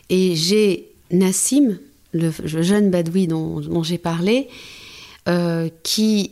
[0.10, 1.78] Et j'ai Nassim,
[2.14, 4.48] le jeune Badoui dont, j'ai parlé,
[5.28, 6.32] euh, qui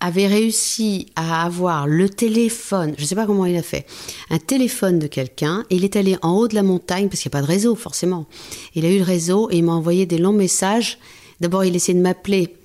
[0.00, 3.86] avait réussi à avoir le téléphone, je ne sais pas comment il a fait,
[4.30, 7.36] un téléphone de quelqu'un, il est allé en haut de la montagne, parce qu'il n'y
[7.36, 8.26] a pas de réseau forcément.
[8.74, 10.98] Il a eu le réseau et il m'a envoyé des longs messages.
[11.40, 12.56] D'abord, il essayait de m'appeler.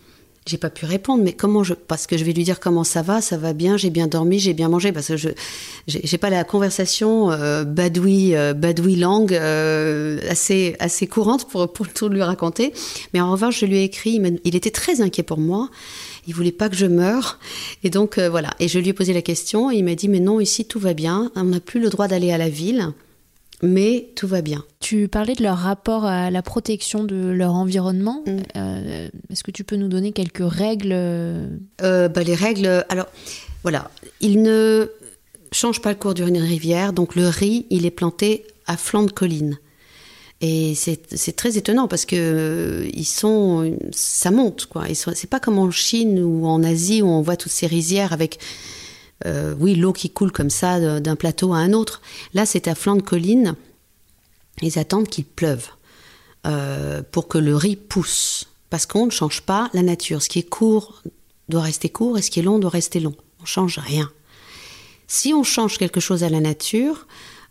[0.46, 3.02] J'ai pas pu répondre, mais comment je, parce que je vais lui dire comment ça
[3.02, 5.30] va, ça va bien, j'ai bien dormi, j'ai bien mangé, parce que je,
[5.88, 11.88] j'ai pas la conversation euh, badoui, euh, badoui langue euh, assez, assez courante pour, pour
[11.88, 12.74] tout lui raconter.
[13.14, 15.70] Mais en revanche, je lui ai écrit, il était très inquiet pour moi
[16.28, 17.40] il voulait pas que je meure.
[17.84, 18.52] Et donc euh, voilà.
[18.60, 20.80] Et je lui ai posé la question et il m'a dit mais non ici tout
[20.80, 21.32] va bien.
[21.36, 22.94] On n'a plus le droit d'aller à la ville.
[23.66, 24.64] Mais tout va bien.
[24.80, 28.24] Tu parlais de leur rapport à la protection de leur environnement.
[28.26, 28.38] Mm.
[28.56, 31.48] Euh, Est-ce que tu peux nous donner quelques règles euh,
[31.82, 33.08] Euh, bah, les règles, alors
[33.64, 33.90] voilà,
[34.22, 34.90] ils ne
[35.52, 39.12] changent pas le cours d'une rivière, donc le riz, il est planté à flanc de
[39.12, 39.58] colline.
[40.42, 44.84] Et c'est très étonnant parce que euh, ils sont, ça monte quoi.
[44.94, 48.38] C'est pas comme en Chine ou en Asie où on voit toutes ces rizières avec,
[49.26, 52.02] euh, oui, l'eau qui coule comme ça de- d'un plateau à un autre.
[52.34, 53.56] Là, c'est à flanc de colline.
[54.62, 55.68] Ils attendent qu'il pleuve
[56.46, 58.48] euh, pour que le riz pousse.
[58.70, 60.22] Parce qu'on ne change pas la nature.
[60.22, 61.02] Ce qui est court
[61.50, 63.16] doit rester court et ce qui est long doit rester long.
[63.42, 64.12] On change rien.
[65.08, 67.08] Si on change quelque chose à la nature,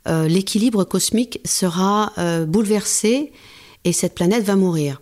[0.09, 3.33] euh, l'équilibre cosmique sera euh, bouleversé
[3.85, 5.00] et cette planète va mourir.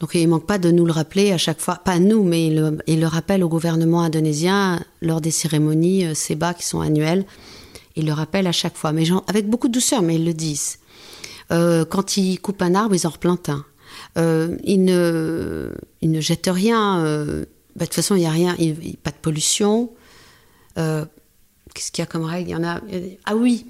[0.00, 2.46] Donc il ne manque pas de nous le rappeler à chaque fois, pas nous, mais
[2.46, 7.24] il le, rappelle au gouvernement indonésien lors des cérémonies euh, SEBA qui sont annuelles.
[7.96, 10.78] Il le rappelle à chaque fois, mais avec beaucoup de douceur, mais ils le disent.
[11.50, 13.64] Euh, quand ils coupent un arbre, ils en replantent un.
[14.18, 15.70] Euh, ils, ne,
[16.02, 17.02] jettent rien.
[17.02, 18.54] bah, de toute façon, il n'y a rien,
[19.02, 19.90] pas de pollution.
[20.74, 22.50] Qu'est-ce qu'il y a comme règle?
[22.50, 22.80] Il y en a.
[23.24, 23.66] Ah oui,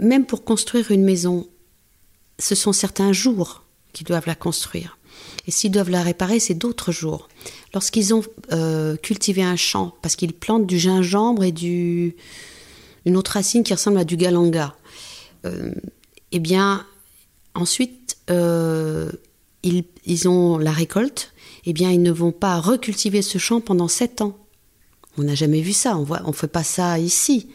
[0.00, 1.46] même pour construire une maison,
[2.40, 3.63] ce sont certains jours
[3.94, 4.98] qu'ils doivent la construire.
[5.46, 7.28] Et s'ils doivent la réparer, c'est d'autres jours.
[7.72, 12.16] Lorsqu'ils ont euh, cultivé un champ, parce qu'ils plantent du gingembre et du,
[13.06, 14.74] une autre racine qui ressemble à du galanga,
[15.46, 15.72] euh,
[16.32, 16.84] eh bien,
[17.54, 19.10] ensuite, euh,
[19.62, 21.32] ils, ils ont la récolte,
[21.64, 24.38] eh bien, ils ne vont pas recultiver ce champ pendant sept ans.
[25.16, 27.48] On n'a jamais vu ça, on ne on fait pas ça ici.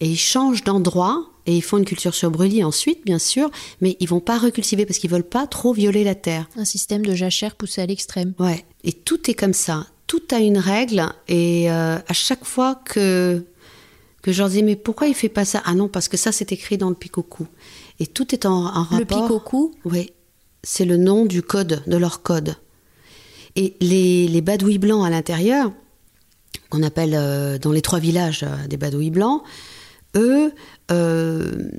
[0.00, 3.96] Et ils changent d'endroit et ils font une culture sur brûlis ensuite, bien sûr, mais
[4.00, 6.48] ils vont pas recultiver parce qu'ils veulent pas trop violer la terre.
[6.56, 8.34] Un système de jachère poussé à l'extrême.
[8.38, 8.64] Ouais.
[8.84, 9.86] Et tout est comme ça.
[10.06, 11.06] Tout a une règle.
[11.28, 13.44] Et euh, à chaque fois que,
[14.22, 15.62] que je leur dis, mais pourquoi il fait pas ça?
[15.64, 17.46] Ah non, parce que ça, c'est écrit dans le Pikoku.
[18.00, 18.98] Et tout est en, en rapport.
[18.98, 20.10] Le Pikoku Oui.
[20.62, 22.56] C'est le nom du code, de leur code.
[23.54, 25.72] Et les, les badouis blancs à l'intérieur,
[26.70, 29.42] qu'on appelle euh, dans les trois villages euh, des badouis blancs,
[30.16, 30.52] eux,
[30.90, 31.70] euh,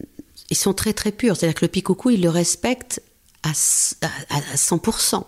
[0.50, 1.36] ils sont très très purs.
[1.36, 3.02] C'est-à-dire que le Pikoku, ils le respectent
[3.44, 5.24] à, s- à- à 100%.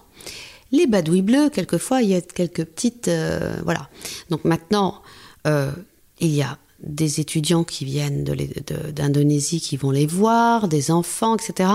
[0.72, 3.08] Les badouis bleus, quelquefois, il y a quelques petites...
[3.08, 3.90] euh, voilà.
[4.30, 5.02] Donc maintenant,
[5.48, 5.72] euh,
[6.20, 11.70] il y a des étudiants qui viennent d'Indonésie qui vont les voir, des enfants, etc.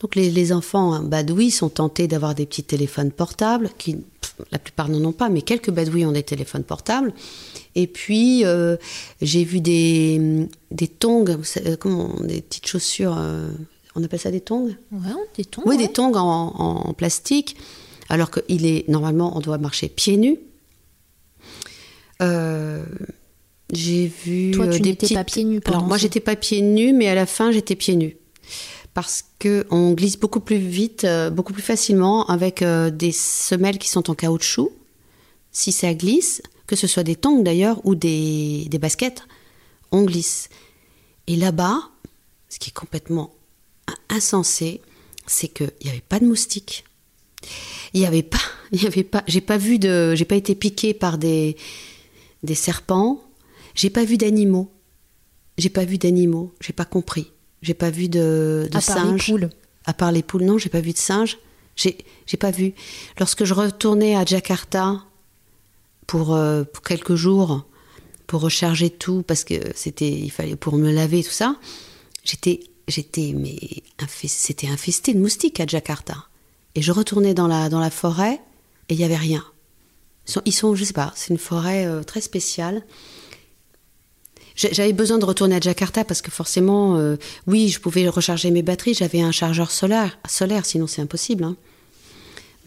[0.00, 3.98] Donc les, enfants badouis sont tentés d'avoir des petits téléphones portables, qui
[4.50, 7.12] la plupart n'en ont pas, mais quelques badouis ont des téléphones portables.
[7.74, 8.76] Et puis euh,
[9.22, 13.48] j'ai vu des, des tongs, euh, comment, des petites chaussures, euh,
[13.94, 14.74] on appelle ça des tongs?
[14.92, 15.00] Ouais,
[15.36, 15.62] des tons.
[15.64, 15.86] oui, ouais.
[15.86, 17.56] des tongs en, en plastique,
[18.08, 20.38] alors qu'il est normalement on doit marcher pieds nus.
[22.20, 22.84] Euh,
[23.72, 26.60] j'ai vu Toi, tu des n'étais pas petites- pieds nus Alors moi j'étais pas pieds
[26.62, 28.16] nus, mais à la fin j'étais pieds nus
[28.94, 34.10] parce que on glisse beaucoup plus vite, beaucoup plus facilement avec des semelles qui sont
[34.10, 34.70] en caoutchouc.
[35.50, 39.24] Si ça glisse, que ce soit des tongs d'ailleurs ou des, des baskets,
[39.90, 40.48] on glisse.
[41.26, 41.90] Et là-bas,
[42.48, 43.34] ce qui est complètement
[44.08, 44.80] insensé,
[45.26, 46.84] c'est qu'il n'y avait pas de moustiques.
[47.92, 48.40] Il n'y avait pas,
[48.72, 51.58] il y avait pas, j'ai pas vu de, j'ai pas été piqué par des,
[52.42, 53.22] des serpents.
[53.74, 54.72] J'ai pas vu d'animaux.
[55.58, 56.54] J'ai pas vu d'animaux.
[56.62, 57.32] J'ai pas compris.
[57.60, 59.50] J'ai pas vu de, de À part les poules.
[59.84, 61.36] À part les poules, non, j'ai pas vu de singes.
[61.76, 62.72] J'ai, j'ai pas vu.
[63.18, 65.04] Lorsque je retournais à Jakarta
[66.06, 67.64] pour, euh, pour quelques jours,
[68.26, 71.56] pour recharger tout, parce que c'était, il fallait pour me laver tout ça,
[72.24, 73.58] j'étais, j'étais, mais
[74.26, 76.26] c'était infesté de moustiques à Jakarta.
[76.74, 78.40] Et je retournais dans la, dans la forêt
[78.88, 79.44] et il y avait rien.
[80.26, 82.82] Ils sont, ils sont, je sais pas, c'est une forêt euh, très spéciale.
[84.54, 88.62] J'avais besoin de retourner à Jakarta parce que forcément, euh, oui, je pouvais recharger mes
[88.62, 88.94] batteries.
[88.94, 91.44] J'avais un chargeur solaire, solaire sinon c'est impossible.
[91.44, 91.56] hein.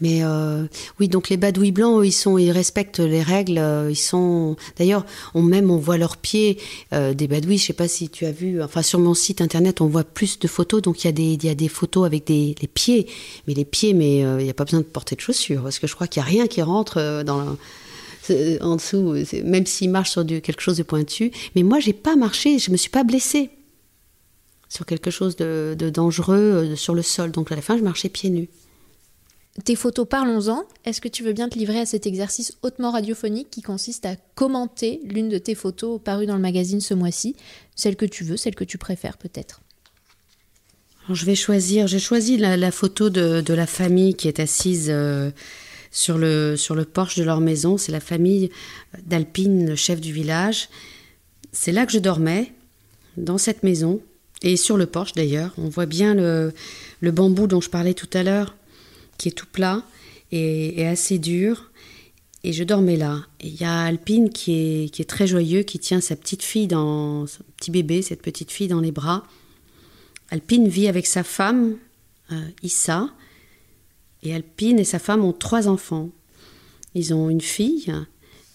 [0.02, 0.66] Mais euh,
[1.00, 3.56] oui, donc les badouis blancs, ils sont, ils respectent les règles.
[3.56, 6.58] euh, Ils sont, d'ailleurs, on même on voit leurs pieds
[6.92, 7.56] euh, des badouis.
[7.56, 8.62] Je sais pas si tu as vu.
[8.62, 10.82] Enfin, sur mon site internet, on voit plus de photos.
[10.82, 13.06] Donc il y a des, il y a des photos avec des les pieds.
[13.46, 15.86] Mais les pieds, mais il n'y a pas besoin de porter de chaussures parce que
[15.86, 17.56] je crois qu'il n'y a rien qui rentre dans la-
[18.60, 19.14] en dessous.
[19.44, 21.30] Même s'ils marchent sur quelque chose de pointu.
[21.54, 22.58] Mais moi, j'ai pas marché.
[22.58, 23.50] Je me suis pas blessée
[24.68, 27.30] sur quelque chose de, de dangereux sur le sol.
[27.30, 28.48] Donc à la fin, je marchais pieds nus.
[29.64, 30.64] Tes photos, parlons-en.
[30.84, 34.16] Est-ce que tu veux bien te livrer à cet exercice hautement radiophonique qui consiste à
[34.34, 37.36] commenter l'une de tes photos parues dans le magazine ce mois-ci?
[37.74, 39.62] Celle que tu veux, celle que tu préfères peut-être.
[41.10, 45.30] Je vais choisir, j'ai choisi la, photo de, de la famille qui est assise euh,
[45.90, 47.78] sur, le, sur le porche de leur maison.
[47.78, 48.50] C'est la famille
[49.04, 50.68] d'Alpine, le chef du village.
[51.52, 52.52] C'est là que je dormais,
[53.16, 54.00] dans cette maison.
[54.42, 56.52] Et sur le porche d'ailleurs, on voit bien le,
[57.02, 58.54] bambou dont je parlais tout à l'heure,
[59.18, 59.82] qui est tout plat
[60.32, 61.70] et, assez dur.
[62.44, 63.22] Et je dormais là.
[63.40, 64.52] Et il y a Alpine qui
[64.84, 68.68] est, très joyeux, qui tient sa petite fille dans son petit bébé, cette petite fille
[68.68, 69.24] dans les bras.
[70.30, 71.76] Alpine vit avec sa femme,
[72.32, 73.08] euh, Issa,
[74.22, 76.10] et Alpine et sa femme ont trois enfants.
[76.94, 77.92] Ils ont une fille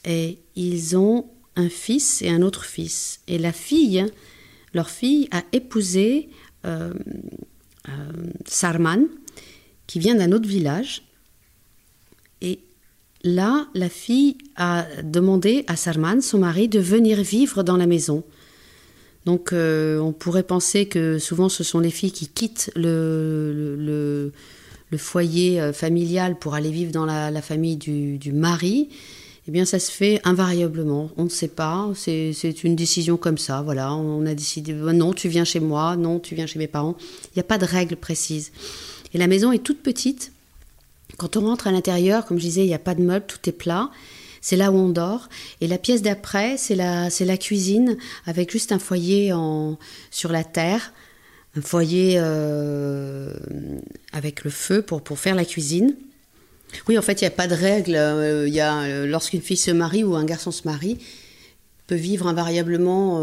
[0.05, 3.21] et ils ont un fils et un autre fils.
[3.27, 4.05] Et la fille,
[4.73, 6.29] leur fille, a épousé
[6.65, 6.93] euh,
[7.89, 7.91] euh,
[8.45, 9.07] Sarman,
[9.91, 11.01] qui vient d'un autre village.
[12.39, 12.59] Et
[13.25, 18.23] là, la fille a demandé à Sarman, son mari, de venir vivre dans la maison.
[19.25, 24.31] Donc euh, on pourrait penser que souvent ce sont les filles qui quittent le,
[24.97, 28.87] foyer familial pour aller vivre dans la, famille du, du mari
[29.47, 31.09] eh bien ça se fait invariablement.
[31.17, 33.61] On ne sait pas, c'est une décision comme ça.
[33.61, 36.67] Voilà, on a décidé, bah, non, tu viens chez moi, non, tu viens chez mes
[36.67, 36.95] parents.
[37.25, 38.51] Il n'y a pas de règle précise.
[39.13, 40.31] Et la maison est toute petite.
[41.17, 43.49] Quand on rentre à l'intérieur, comme je disais, il n'y a pas de meubles, tout
[43.49, 43.89] est plat.
[44.41, 45.29] C'est là où on dort.
[45.61, 49.77] Et la pièce d'après, c'est la, la cuisine avec juste un foyer en,
[50.09, 50.93] sur la terre,
[51.55, 53.33] un foyer euh,
[54.13, 55.95] avec le feu pour, faire la cuisine.
[56.87, 57.95] Oui, en fait, il n'y a pas de règle.
[57.95, 60.97] Euh, euh, lorsqu'une fille se marie ou un garçon se marie,
[61.85, 63.21] peut vivre invariablement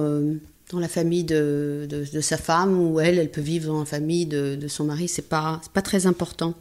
[0.70, 1.88] dans la famille de,
[2.20, 5.08] sa femme ou elle, elle peut vivre dans la famille de, son mari.
[5.08, 6.54] C'est pas, pas très important.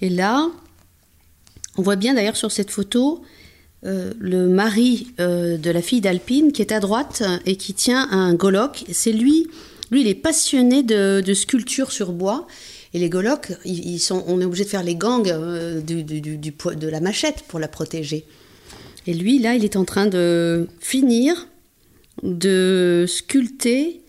[0.00, 0.50] Et là,
[1.76, 3.22] on voit bien d'ailleurs sur cette photo
[3.82, 8.84] le mari de la fille d'Alpine qui est à droite et qui tient un goloc.
[8.90, 9.46] C'est lui,
[9.90, 12.46] lui, il est passionné de, de sculpture sur bois.
[12.94, 16.88] Et les golocs, ils, sont, on est obligé de faire les gangs euh, du, de
[16.88, 18.24] la machette pour la protéger.
[19.06, 21.46] Et lui, là, il est en train de finir
[22.22, 24.00] de sculpter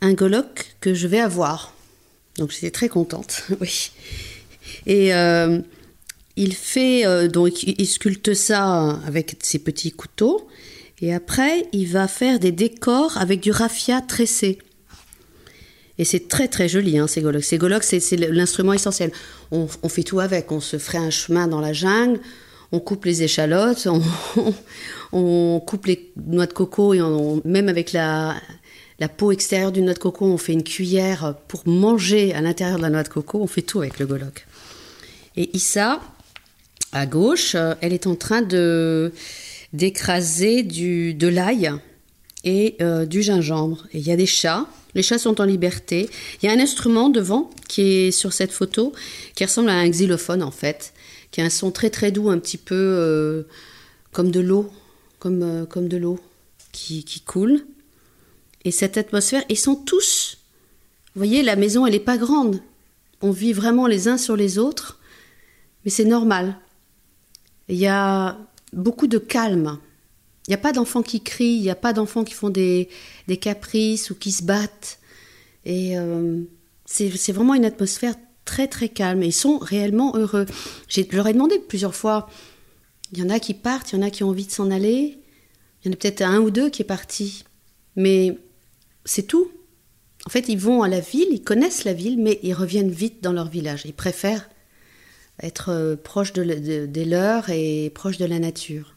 [0.00, 1.74] un goloc que je vais avoir.
[2.38, 3.90] Donc j'étais très contente, oui.
[4.86, 5.60] Et euh,
[6.36, 10.48] il fait, euh, donc il sculpte ça avec ses petits couteaux.
[11.00, 14.58] Et après, il va faire des décors avec du raffia tressé.
[15.98, 17.44] Et c'est très très joli, hein, ces golocs.
[17.44, 19.12] Ces golocs, c'est l'instrument essentiel.
[19.50, 20.50] On, fait tout avec.
[20.50, 22.20] On se ferait un chemin dans la jungle,
[22.74, 23.86] on coupe les échalotes,
[25.12, 27.00] on, coupe les noix de coco, et
[27.44, 28.36] même avec la,
[29.16, 32.82] peau extérieure d'une noix de coco, on fait une cuillère pour manger à l'intérieur de
[32.82, 33.40] la noix de coco.
[33.40, 34.46] On fait tout avec le goloc.
[35.36, 36.00] Et Issa,
[36.92, 39.12] à gauche, elle est en train de
[39.72, 41.72] d'écraser de l'ail
[42.44, 43.86] et euh, du gingembre.
[43.92, 46.08] Et il y a des chats les chats sont en liberté.
[46.42, 48.92] Il y a un instrument devant qui est sur cette photo
[49.34, 50.92] qui ressemble à un xylophone en fait,
[51.34, 53.42] qui a un son très très doux, un petit peu euh,
[54.12, 54.70] comme de l'eau,
[55.18, 56.20] comme, euh, comme de l'eau
[56.70, 57.66] qui, coule.
[58.64, 60.38] Et cette atmosphère, ils sont tous.
[61.12, 62.60] Vous voyez, la maison, elle n'est pas grande.
[63.20, 65.00] On vit vraiment les uns sur les autres,
[65.84, 66.56] mais c'est normal.
[67.68, 68.38] Il y a
[68.72, 69.80] beaucoup de calme.
[70.46, 72.88] Il n'y a pas d'enfants qui crient, il n'y a pas d'enfants qui font des,
[73.40, 75.00] caprices ou qui se battent.
[75.64, 76.42] Et euh,
[76.86, 79.22] c'est vraiment une atmosphère très très calme.
[79.22, 80.46] Et ils sont réellement heureux.
[80.88, 82.28] Je leur ai demandé plusieurs fois,
[83.12, 84.70] il y en a qui partent, il y en a qui ont envie de s'en
[84.70, 85.18] aller.
[85.82, 87.44] Il y en a peut-être un ou deux qui est parti.
[87.96, 88.38] Mais
[89.04, 89.50] c'est tout.
[90.26, 93.22] En fait, ils vont à la ville, ils connaissent la ville, mais ils reviennent vite
[93.22, 93.82] dans leur village.
[93.84, 94.48] Ils préfèrent
[95.42, 98.94] être euh, proches des leurs et proches de la nature.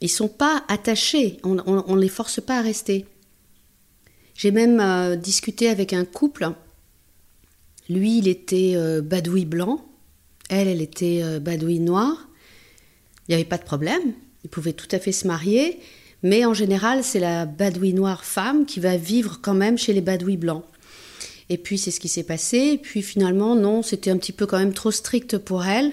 [0.00, 3.06] Ils sont pas attachés, on ne les force pas à rester.
[4.34, 6.50] J'ai même euh, discuté avec un couple.
[7.88, 9.84] Lui, il était euh, badoui blanc.
[10.50, 12.28] Elle, elle était euh, badoui noir.
[13.28, 14.12] Il n'y avait pas de problème.
[14.44, 15.78] Ils pouvaient tout à fait se marier.
[16.22, 20.00] Mais en général, c'est la badoui noire femme qui va vivre quand même chez les
[20.00, 20.64] badouis blancs.
[21.50, 22.56] Et puis, c'est ce qui s'est passé.
[22.56, 25.92] Et puis, finalement, non, c'était un petit peu quand même trop strict pour elle.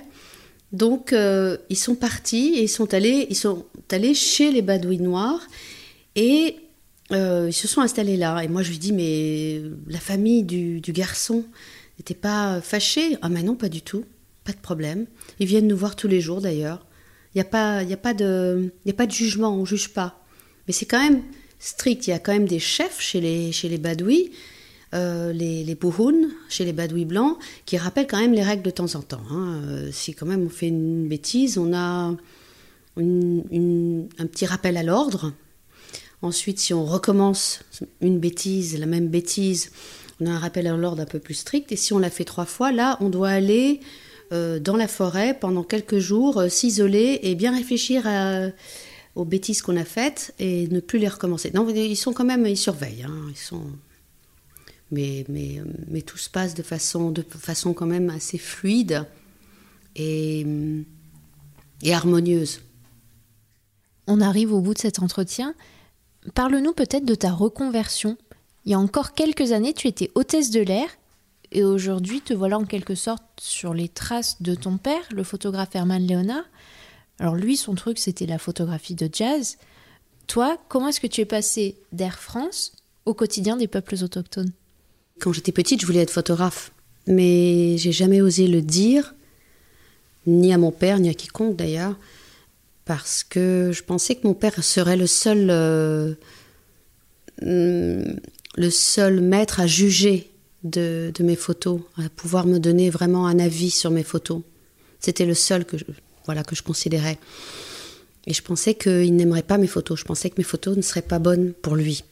[0.71, 4.99] Donc, euh, ils sont partis et ils sont allés, ils sont allés chez les Badouis
[4.99, 5.41] noirs
[6.15, 6.55] et
[7.11, 8.41] euh, ils se sont installés là.
[8.41, 11.43] Et moi, je lui dis, mais la famille du, garçon
[12.01, 14.05] n'était pas fâchée Ah, mais non, pas du tout,
[14.43, 15.05] pas de problème.
[15.39, 16.85] Ils viennent nous voir tous les jours d'ailleurs.
[17.33, 20.21] Il n'y a, pas, a, de, a pas de jugement, on ne juge pas.
[20.67, 21.21] Mais c'est quand même
[21.59, 22.07] strict.
[22.07, 24.31] Il y a quand même des chefs chez les, chez les Badouis
[24.93, 25.77] euh, les, les
[26.49, 29.21] chez les badouis blancs, qui rappellent quand même les règles de temps en temps.
[29.29, 29.61] Hein.
[29.63, 32.13] Euh, si quand même on fait une bêtise, on a
[32.97, 35.31] un petit rappel à l'ordre.
[36.21, 37.61] Ensuite, si on recommence
[38.01, 39.71] une bêtise, la même bêtise,
[40.21, 41.71] on a un rappel à l'ordre un peu plus strict.
[41.71, 43.79] Et si on l'a fait trois fois, là, on doit aller
[44.31, 48.07] euh, dans la forêt pendant quelques jours, s'isoler et bien réfléchir
[49.15, 51.51] aux bêtises qu'on a faites et ne plus les recommencer.
[51.53, 53.03] Non, ils sont quand même, ils surveillent.
[53.03, 53.33] Hein.
[54.91, 59.05] mais, mais, tout se passe de façon, de façon quand même assez fluide
[59.95, 60.45] et,
[61.81, 62.61] et harmonieuse.
[64.07, 65.55] On arrive au bout de cet entretien.
[66.35, 68.17] Parle-nous peut-être de ta reconversion.
[68.65, 70.87] Il y a encore quelques années, tu étais hôtesse de l'air
[71.51, 75.75] et aujourd'hui, te voilà en quelque sorte sur les traces de ton père, le photographe
[75.75, 76.45] Herman Léonard.
[77.19, 79.57] Alors lui, son truc, c'était la photographie de jazz.
[80.27, 82.71] Toi, comment est-ce que tu es passé d'Air France
[83.05, 84.51] au quotidien des peuples autochtones?
[85.19, 86.71] Quand j'étais petite, je voulais être photographe,
[87.05, 89.13] mais j'ai jamais osé le dire,
[90.25, 91.97] ni à mon père, ni à quiconque d'ailleurs,
[92.85, 96.15] parce que je pensais que mon père serait le seul, euh,
[98.55, 100.29] le seul maître à juger
[100.63, 104.41] de, mes photos, à pouvoir me donner vraiment un avis sur mes photos.
[104.99, 105.85] C'était le seul que je,
[106.25, 107.17] voilà, que je considérais.
[108.27, 109.99] Et je pensais qu'il n'aimerait pas mes photos.
[109.99, 112.03] Je pensais que mes photos ne seraient pas bonnes pour lui.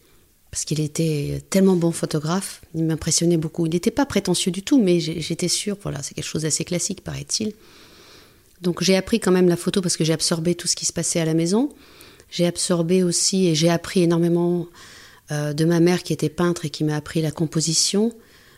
[0.49, 3.67] Parce qu'il était tellement bon photographe, il m'impressionnait beaucoup.
[3.67, 7.03] Il n'était pas prétentieux du tout, mais j'étais sûre, voilà, c'est quelque chose d'assez classique,
[7.03, 7.53] paraît-il.
[8.61, 10.93] Donc j'ai appris quand même la photo parce que j'ai absorbé tout ce qui se
[10.93, 11.69] passait à la maison.
[12.31, 14.67] J'ai absorbé aussi et j'ai appris énormément
[15.31, 18.11] euh, de ma mère qui était peintre et qui m'a appris la composition,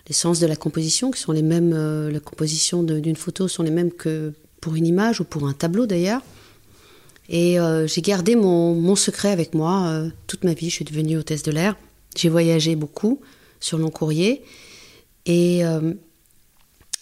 [0.07, 3.63] les sens de la composition, qui sont les mêmes, euh, la composition d'une photo sont
[3.63, 6.21] les mêmes que pour une image ou pour un tableau d'ailleurs.
[7.27, 10.69] Et euh, j'ai gardé mon, secret avec moi toute ma vie.
[10.69, 11.75] Je suis devenue hôtesse de l'air.
[12.15, 13.19] J'ai voyagé beaucoup
[13.59, 14.41] sur long courrier.
[15.25, 15.61] Et,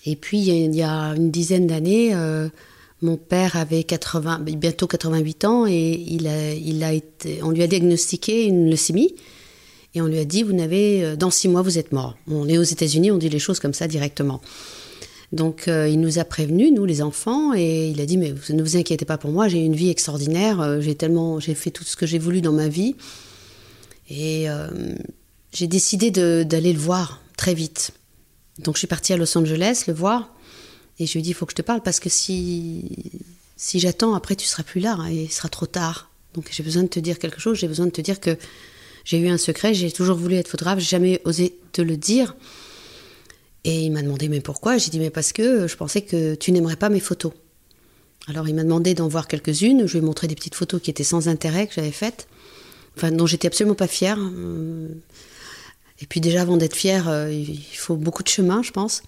[0.06, 2.16] et puis, il y, a, une dizaine d'années,
[3.02, 6.28] mon père avait 80, bientôt 88 ans et il
[6.64, 9.16] il a été, on lui a diagnostiqué une leucémie.
[9.96, 12.16] Et on lui a dit, vous n'avez, euh, dans six mois, vous êtes mort.
[12.28, 14.42] On est aux États-Unis, on dit les choses comme ça directement.
[15.32, 18.64] Donc euh, il nous a prévenus, nous les enfants, et il a dit mais ne
[18.64, 21.84] vous inquiétez pas pour moi, j'ai une vie extraordinaire, euh, j'ai tellement, j'ai fait tout
[21.84, 22.96] ce que j'ai voulu dans ma vie,
[24.10, 24.48] et
[25.54, 27.92] j'ai décidé d'aller le voir très vite.
[28.58, 30.34] Donc je suis partie à Los Angeles le voir,
[30.98, 32.86] et je lui ai dit il faut que je te parle parce que si
[33.56, 36.10] si j'attends après tu seras plus là hein, et il sera trop tard.
[36.34, 38.36] Donc j'ai besoin de te dire quelque chose, j'ai besoin de te dire que
[39.10, 42.36] j'ai eu un secret, j'ai toujours voulu être photographe, j'ai jamais osé te le dire.
[43.64, 44.78] Et il m'a demandé mais pourquoi?
[44.78, 47.32] J'ai dit mais parce que je pensais que tu n'aimerais pas mes photos.
[48.28, 50.92] Alors il m'a demandé d'en voir quelques-unes, je lui ai montré des petites photos qui
[50.92, 52.28] étaient sans intérêt que j'avais faites,
[53.02, 54.20] dont j'étais absolument pas fière.
[56.00, 59.02] Et puis déjà avant d'être fière, euh, il faut beaucoup de chemin, je pense.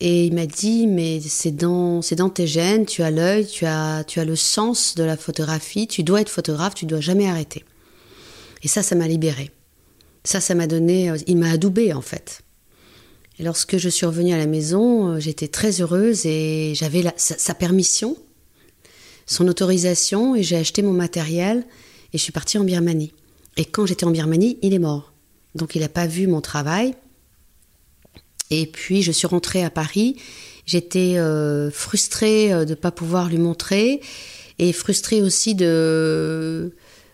[0.00, 3.64] Et il m'a dit mais c'est dans c'est dans tes gènes, tu as l'œil, tu
[3.64, 7.30] as tu as le sens de la photographie, tu dois être photographe, tu dois jamais
[7.30, 7.64] arrêter.
[8.62, 9.50] Et ça, ça m'a libérée.
[10.24, 12.42] Ça, ça m'a donné, euh, il m'a adoubé en fait.
[13.38, 17.54] Et lorsque je suis revenue à la maison, euh, j'étais très heureuse et j'avais sa,
[17.54, 18.16] permission,
[19.26, 21.64] son autorisation et j'ai acheté mon matériel
[22.12, 23.12] et je suis partie en Birmanie.
[23.56, 25.12] Et quand j'étais en Birmanie, il est mort.
[25.54, 26.94] Donc il n'a pas vu mon travail.
[28.50, 30.16] Et puis je suis rentrée à Paris.
[30.66, 34.00] J'étais euh, frustrée de ne pas pouvoir lui montrer
[34.58, 36.72] et frustrée aussi de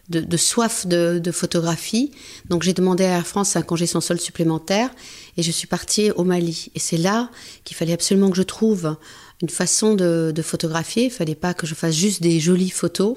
[0.08, 2.10] de, soif de, photographie.
[2.48, 4.90] Donc j'ai demandé à Air France un congé sans solde supplémentaire
[5.36, 6.70] et je suis partie au Mali.
[6.74, 7.30] Et c'est là
[7.64, 8.96] qu'il fallait absolument que je trouve
[9.42, 11.04] une façon de, photographier.
[11.04, 13.16] Il fallait pas que je fasse juste des jolies photos.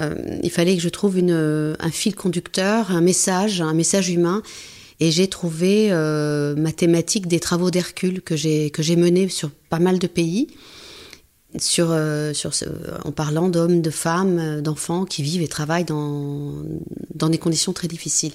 [0.00, 4.42] Euh, il fallait que je trouve un fil conducteur, un message, un message humain.
[5.00, 9.50] Et j'ai trouvé euh, ma thématique des travaux d'Hercule que j'ai que j'ai mené sur
[9.50, 10.46] pas mal de pays
[11.58, 12.52] sur, euh, sur
[13.04, 16.52] en parlant d'hommes, de femmes, euh, d'enfants qui vivent et travaillent dans,
[17.14, 18.32] dans des conditions très difficiles.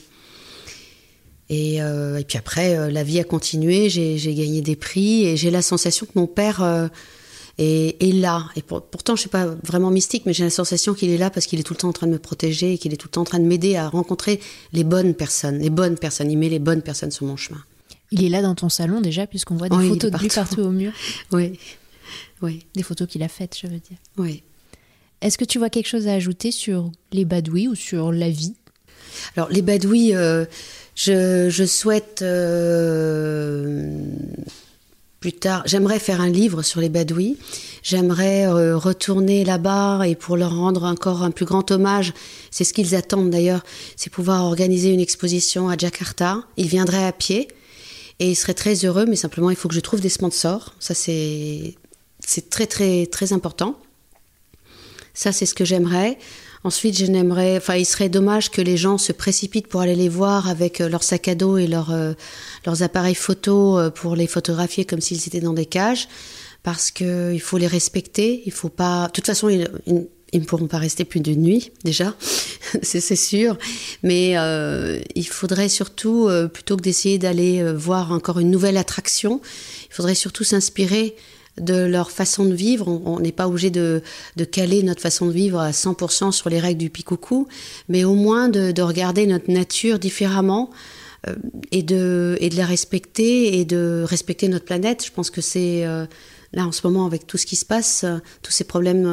[1.50, 5.50] Et, euh, et puis après, la vie a continué, j'ai gagné des prix et j'ai
[5.50, 6.90] la sensation que mon père
[7.58, 8.46] est, est, là.
[8.56, 11.32] Et pourtant, je ne suis pas vraiment mystique, mais j'ai la sensation qu'il est là
[11.32, 13.08] parce qu'il est tout le temps en train de me protéger et qu'il est tout
[13.08, 14.40] le temps en train de m'aider à rencontrer
[14.74, 16.30] les bonnes personnes, les bonnes personnes.
[16.30, 17.64] Il met les bonnes personnes sur mon chemin.
[18.12, 20.70] Il est là dans ton salon déjà, puisqu'on voit des photos de lui partout au
[20.70, 20.92] mur.
[21.32, 21.60] Oui.
[22.42, 22.66] Oui.
[22.76, 23.98] Des photos qu'il a faites, je veux dire.
[24.18, 24.44] Oui.
[25.22, 28.56] Est-ce que tu vois quelque chose à ajouter sur les badouis ou sur la vie?
[29.36, 30.46] Alors, les badouis, euh,
[30.96, 34.02] je, souhaite euh,
[35.20, 37.38] plus tard, j'aimerais faire un livre sur les badouis.
[37.84, 42.14] J'aimerais euh, retourner là-bas et pour leur rendre encore un plus grand hommage,
[42.52, 43.64] c'est ce qu'ils attendent d'ailleurs,
[43.96, 46.44] c'est pouvoir organiser une exposition à Jakarta.
[46.58, 47.50] Ils viendraient à pied
[48.20, 50.76] et ils seraient très heureux, mais simplement il faut que je trouve des sponsors.
[50.80, 51.76] Ça, c'est
[52.30, 53.80] c'est très très très important.
[55.16, 56.20] Ça, c'est ce que j'aimerais.
[56.64, 60.10] Ensuite, je n'aimerais, enfin, il serait dommage que les gens se précipitent pour aller les
[60.10, 62.14] voir avec euh, leurs sacs à dos et leurs, euh,
[62.82, 66.08] appareils photo euh, pour les photographier comme s'ils étaient dans des cages,
[66.62, 68.44] parce qu'il faut les respecter.
[68.46, 69.08] Il faut pas.
[69.08, 69.68] De toute façon, ils,
[70.32, 72.14] ne pourront pas rester plus d'une nuit déjà.
[72.84, 73.58] c'est sûr.
[74.04, 74.36] Mais
[75.16, 79.42] il faudrait surtout, plutôt que d'essayer d'aller voir encore une nouvelle attraction,
[79.90, 81.16] il faudrait surtout s'inspirer
[81.60, 82.88] de leur façon de vivre.
[82.88, 84.02] On n'est pas obligé de,
[84.36, 87.48] de, caler notre façon de vivre à 100% sur les règles du picoucou,
[87.88, 90.70] mais au moins de, de regarder notre nature différemment
[91.28, 91.36] euh,
[91.72, 95.06] et, de, et de la respecter et de respecter notre planète.
[95.06, 96.06] Je pense que c'est euh,
[96.54, 99.06] là en ce moment avec tout ce qui se passe, euh, tous ces problèmes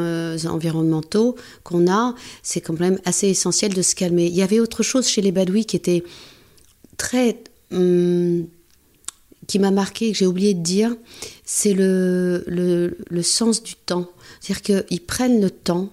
[0.46, 1.34] environnementaux
[1.64, 4.26] qu'on a, c'est quand même assez essentiel de se calmer.
[4.26, 6.04] Il y avait autre chose chez les Badouis qui était
[6.96, 7.38] très...
[7.72, 8.46] Hum,
[9.46, 10.94] qui m'a marqué, que j'ai oublié de dire,
[11.44, 14.10] c'est le, le, le, sens du temps.
[14.40, 15.90] C'est-à-dire qu'ils prennent le temps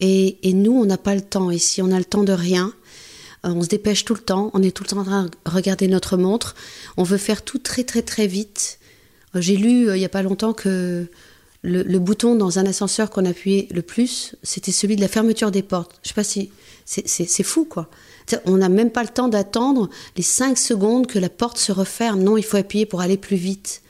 [0.00, 2.72] et, et nous, on n'a pas le temps ici, on a le temps de rien.
[3.44, 5.30] Euh, on se dépêche tout le temps, on est tout le temps en train de
[5.46, 6.54] regarder notre montre,
[6.96, 8.78] on veut faire tout très très très vite.
[9.34, 11.06] Euh, j'ai lu euh, il n'y a pas longtemps que
[11.62, 15.62] le, bouton dans un ascenseur qu'on appuyait le plus, c'était celui de la fermeture des
[15.62, 15.98] portes.
[16.02, 16.50] Je sais pas si
[16.84, 17.88] c'est fou quoi.
[18.46, 22.22] On n'a même pas le temps d'attendre les 5 secondes que la porte se referme.
[22.22, 23.82] Non, il faut appuyer pour aller plus vite.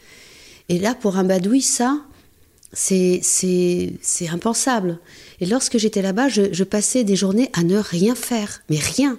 [0.69, 2.01] Et là, pour un badoui, ça,
[2.73, 3.21] c'est
[4.31, 4.99] impensable.
[5.41, 9.19] Et lorsque j'étais là-bas, je, passais des journées à ne rien faire, mais rien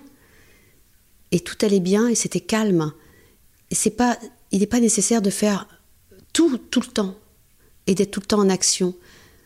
[1.31, 2.91] et tout allait bien et c'était calme.
[3.71, 4.17] Et pas,
[4.51, 5.67] il n'est pas nécessaire de faire
[6.33, 7.15] tout tout le temps
[7.87, 8.93] et d'être tout le temps en action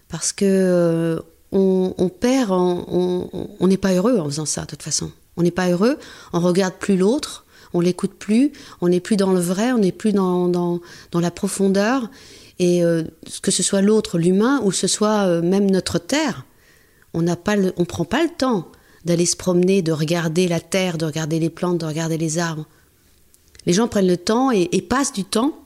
[0.07, 1.19] parce que euh,
[1.51, 5.11] on, perd, on n'est pas heureux en faisant ça de toute façon.
[5.39, 5.97] On n'est pas heureux,
[6.33, 9.91] on regarde plus l'autre, on l'écoute plus, on n'est plus dans le vrai, on n'est
[9.91, 10.79] plus dans, dans,
[11.13, 12.09] la profondeur.
[12.59, 13.03] Et euh,
[13.41, 16.45] que ce soit l'autre, l'humain, ou ce soit euh, même notre terre,
[17.13, 18.69] on n'a pas, on prend pas le temps
[19.05, 22.65] d'aller se promener, de regarder la terre, de regarder les plantes, de regarder les arbres.
[23.65, 25.58] Les gens prennent le temps et, passent du temps,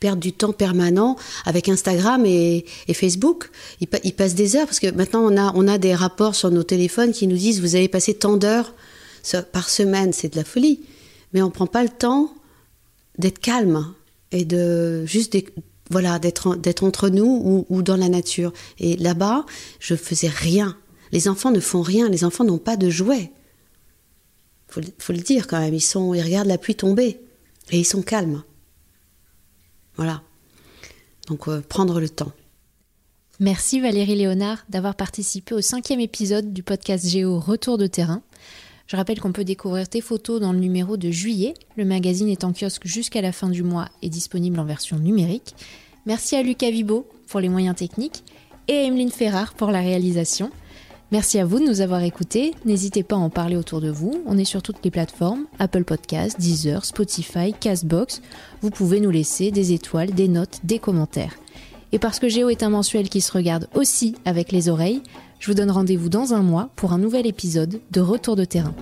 [0.00, 3.50] perdent du temps permanent avec Instagram et, Facebook.
[3.80, 7.26] Ils, passent des heures parce que maintenant on a, des rapports sur nos téléphones qui
[7.26, 8.74] nous disent vous avez passé tant d'heures
[9.52, 10.80] par semaine, c'est de la folie.
[11.32, 12.34] Mais on ne prend pas le temps
[13.18, 13.94] d'être calme
[14.32, 15.36] et de juste
[15.90, 18.52] voilà d'être entre nous ou, dans la nature.
[18.78, 19.44] Et là-bas,
[19.78, 20.76] je faisais rien.
[21.12, 23.32] Les enfants ne font rien, les enfants n'ont pas de jouets.
[24.68, 27.20] Faut, faut le dire quand même, ils regardent la pluie tomber
[27.70, 28.44] et ils sont calmes.
[30.00, 30.22] Voilà.
[31.28, 32.32] Donc euh, prendre le temps.
[33.38, 38.22] Merci Valérie Léonard d'avoir participé au cinquième épisode du podcast Géo Retour de terrain.
[38.86, 41.52] Je rappelle qu'on peut découvrir tes photos dans le numéro de juillet.
[41.76, 45.54] Le magazine est en kiosque jusqu'à la fin du mois et disponible en version numérique.
[46.06, 48.24] Merci à Lucas Vibo pour les moyens techniques
[48.68, 50.50] et à Emeline Ferrard pour la réalisation.
[51.12, 52.54] Merci à vous de nous avoir écoutés.
[52.64, 54.22] N'hésitez pas à en parler autour de vous.
[54.26, 58.22] On est sur toutes les plateformes Apple Podcasts, Deezer, Spotify, Castbox.
[58.62, 61.34] Vous pouvez nous laisser des étoiles, des notes, des commentaires.
[61.90, 65.02] Et parce que Géo est un mensuel qui se regarde aussi avec les oreilles,
[65.40, 68.74] je vous donne rendez-vous dans un mois pour un nouvel épisode de Retour de terrain.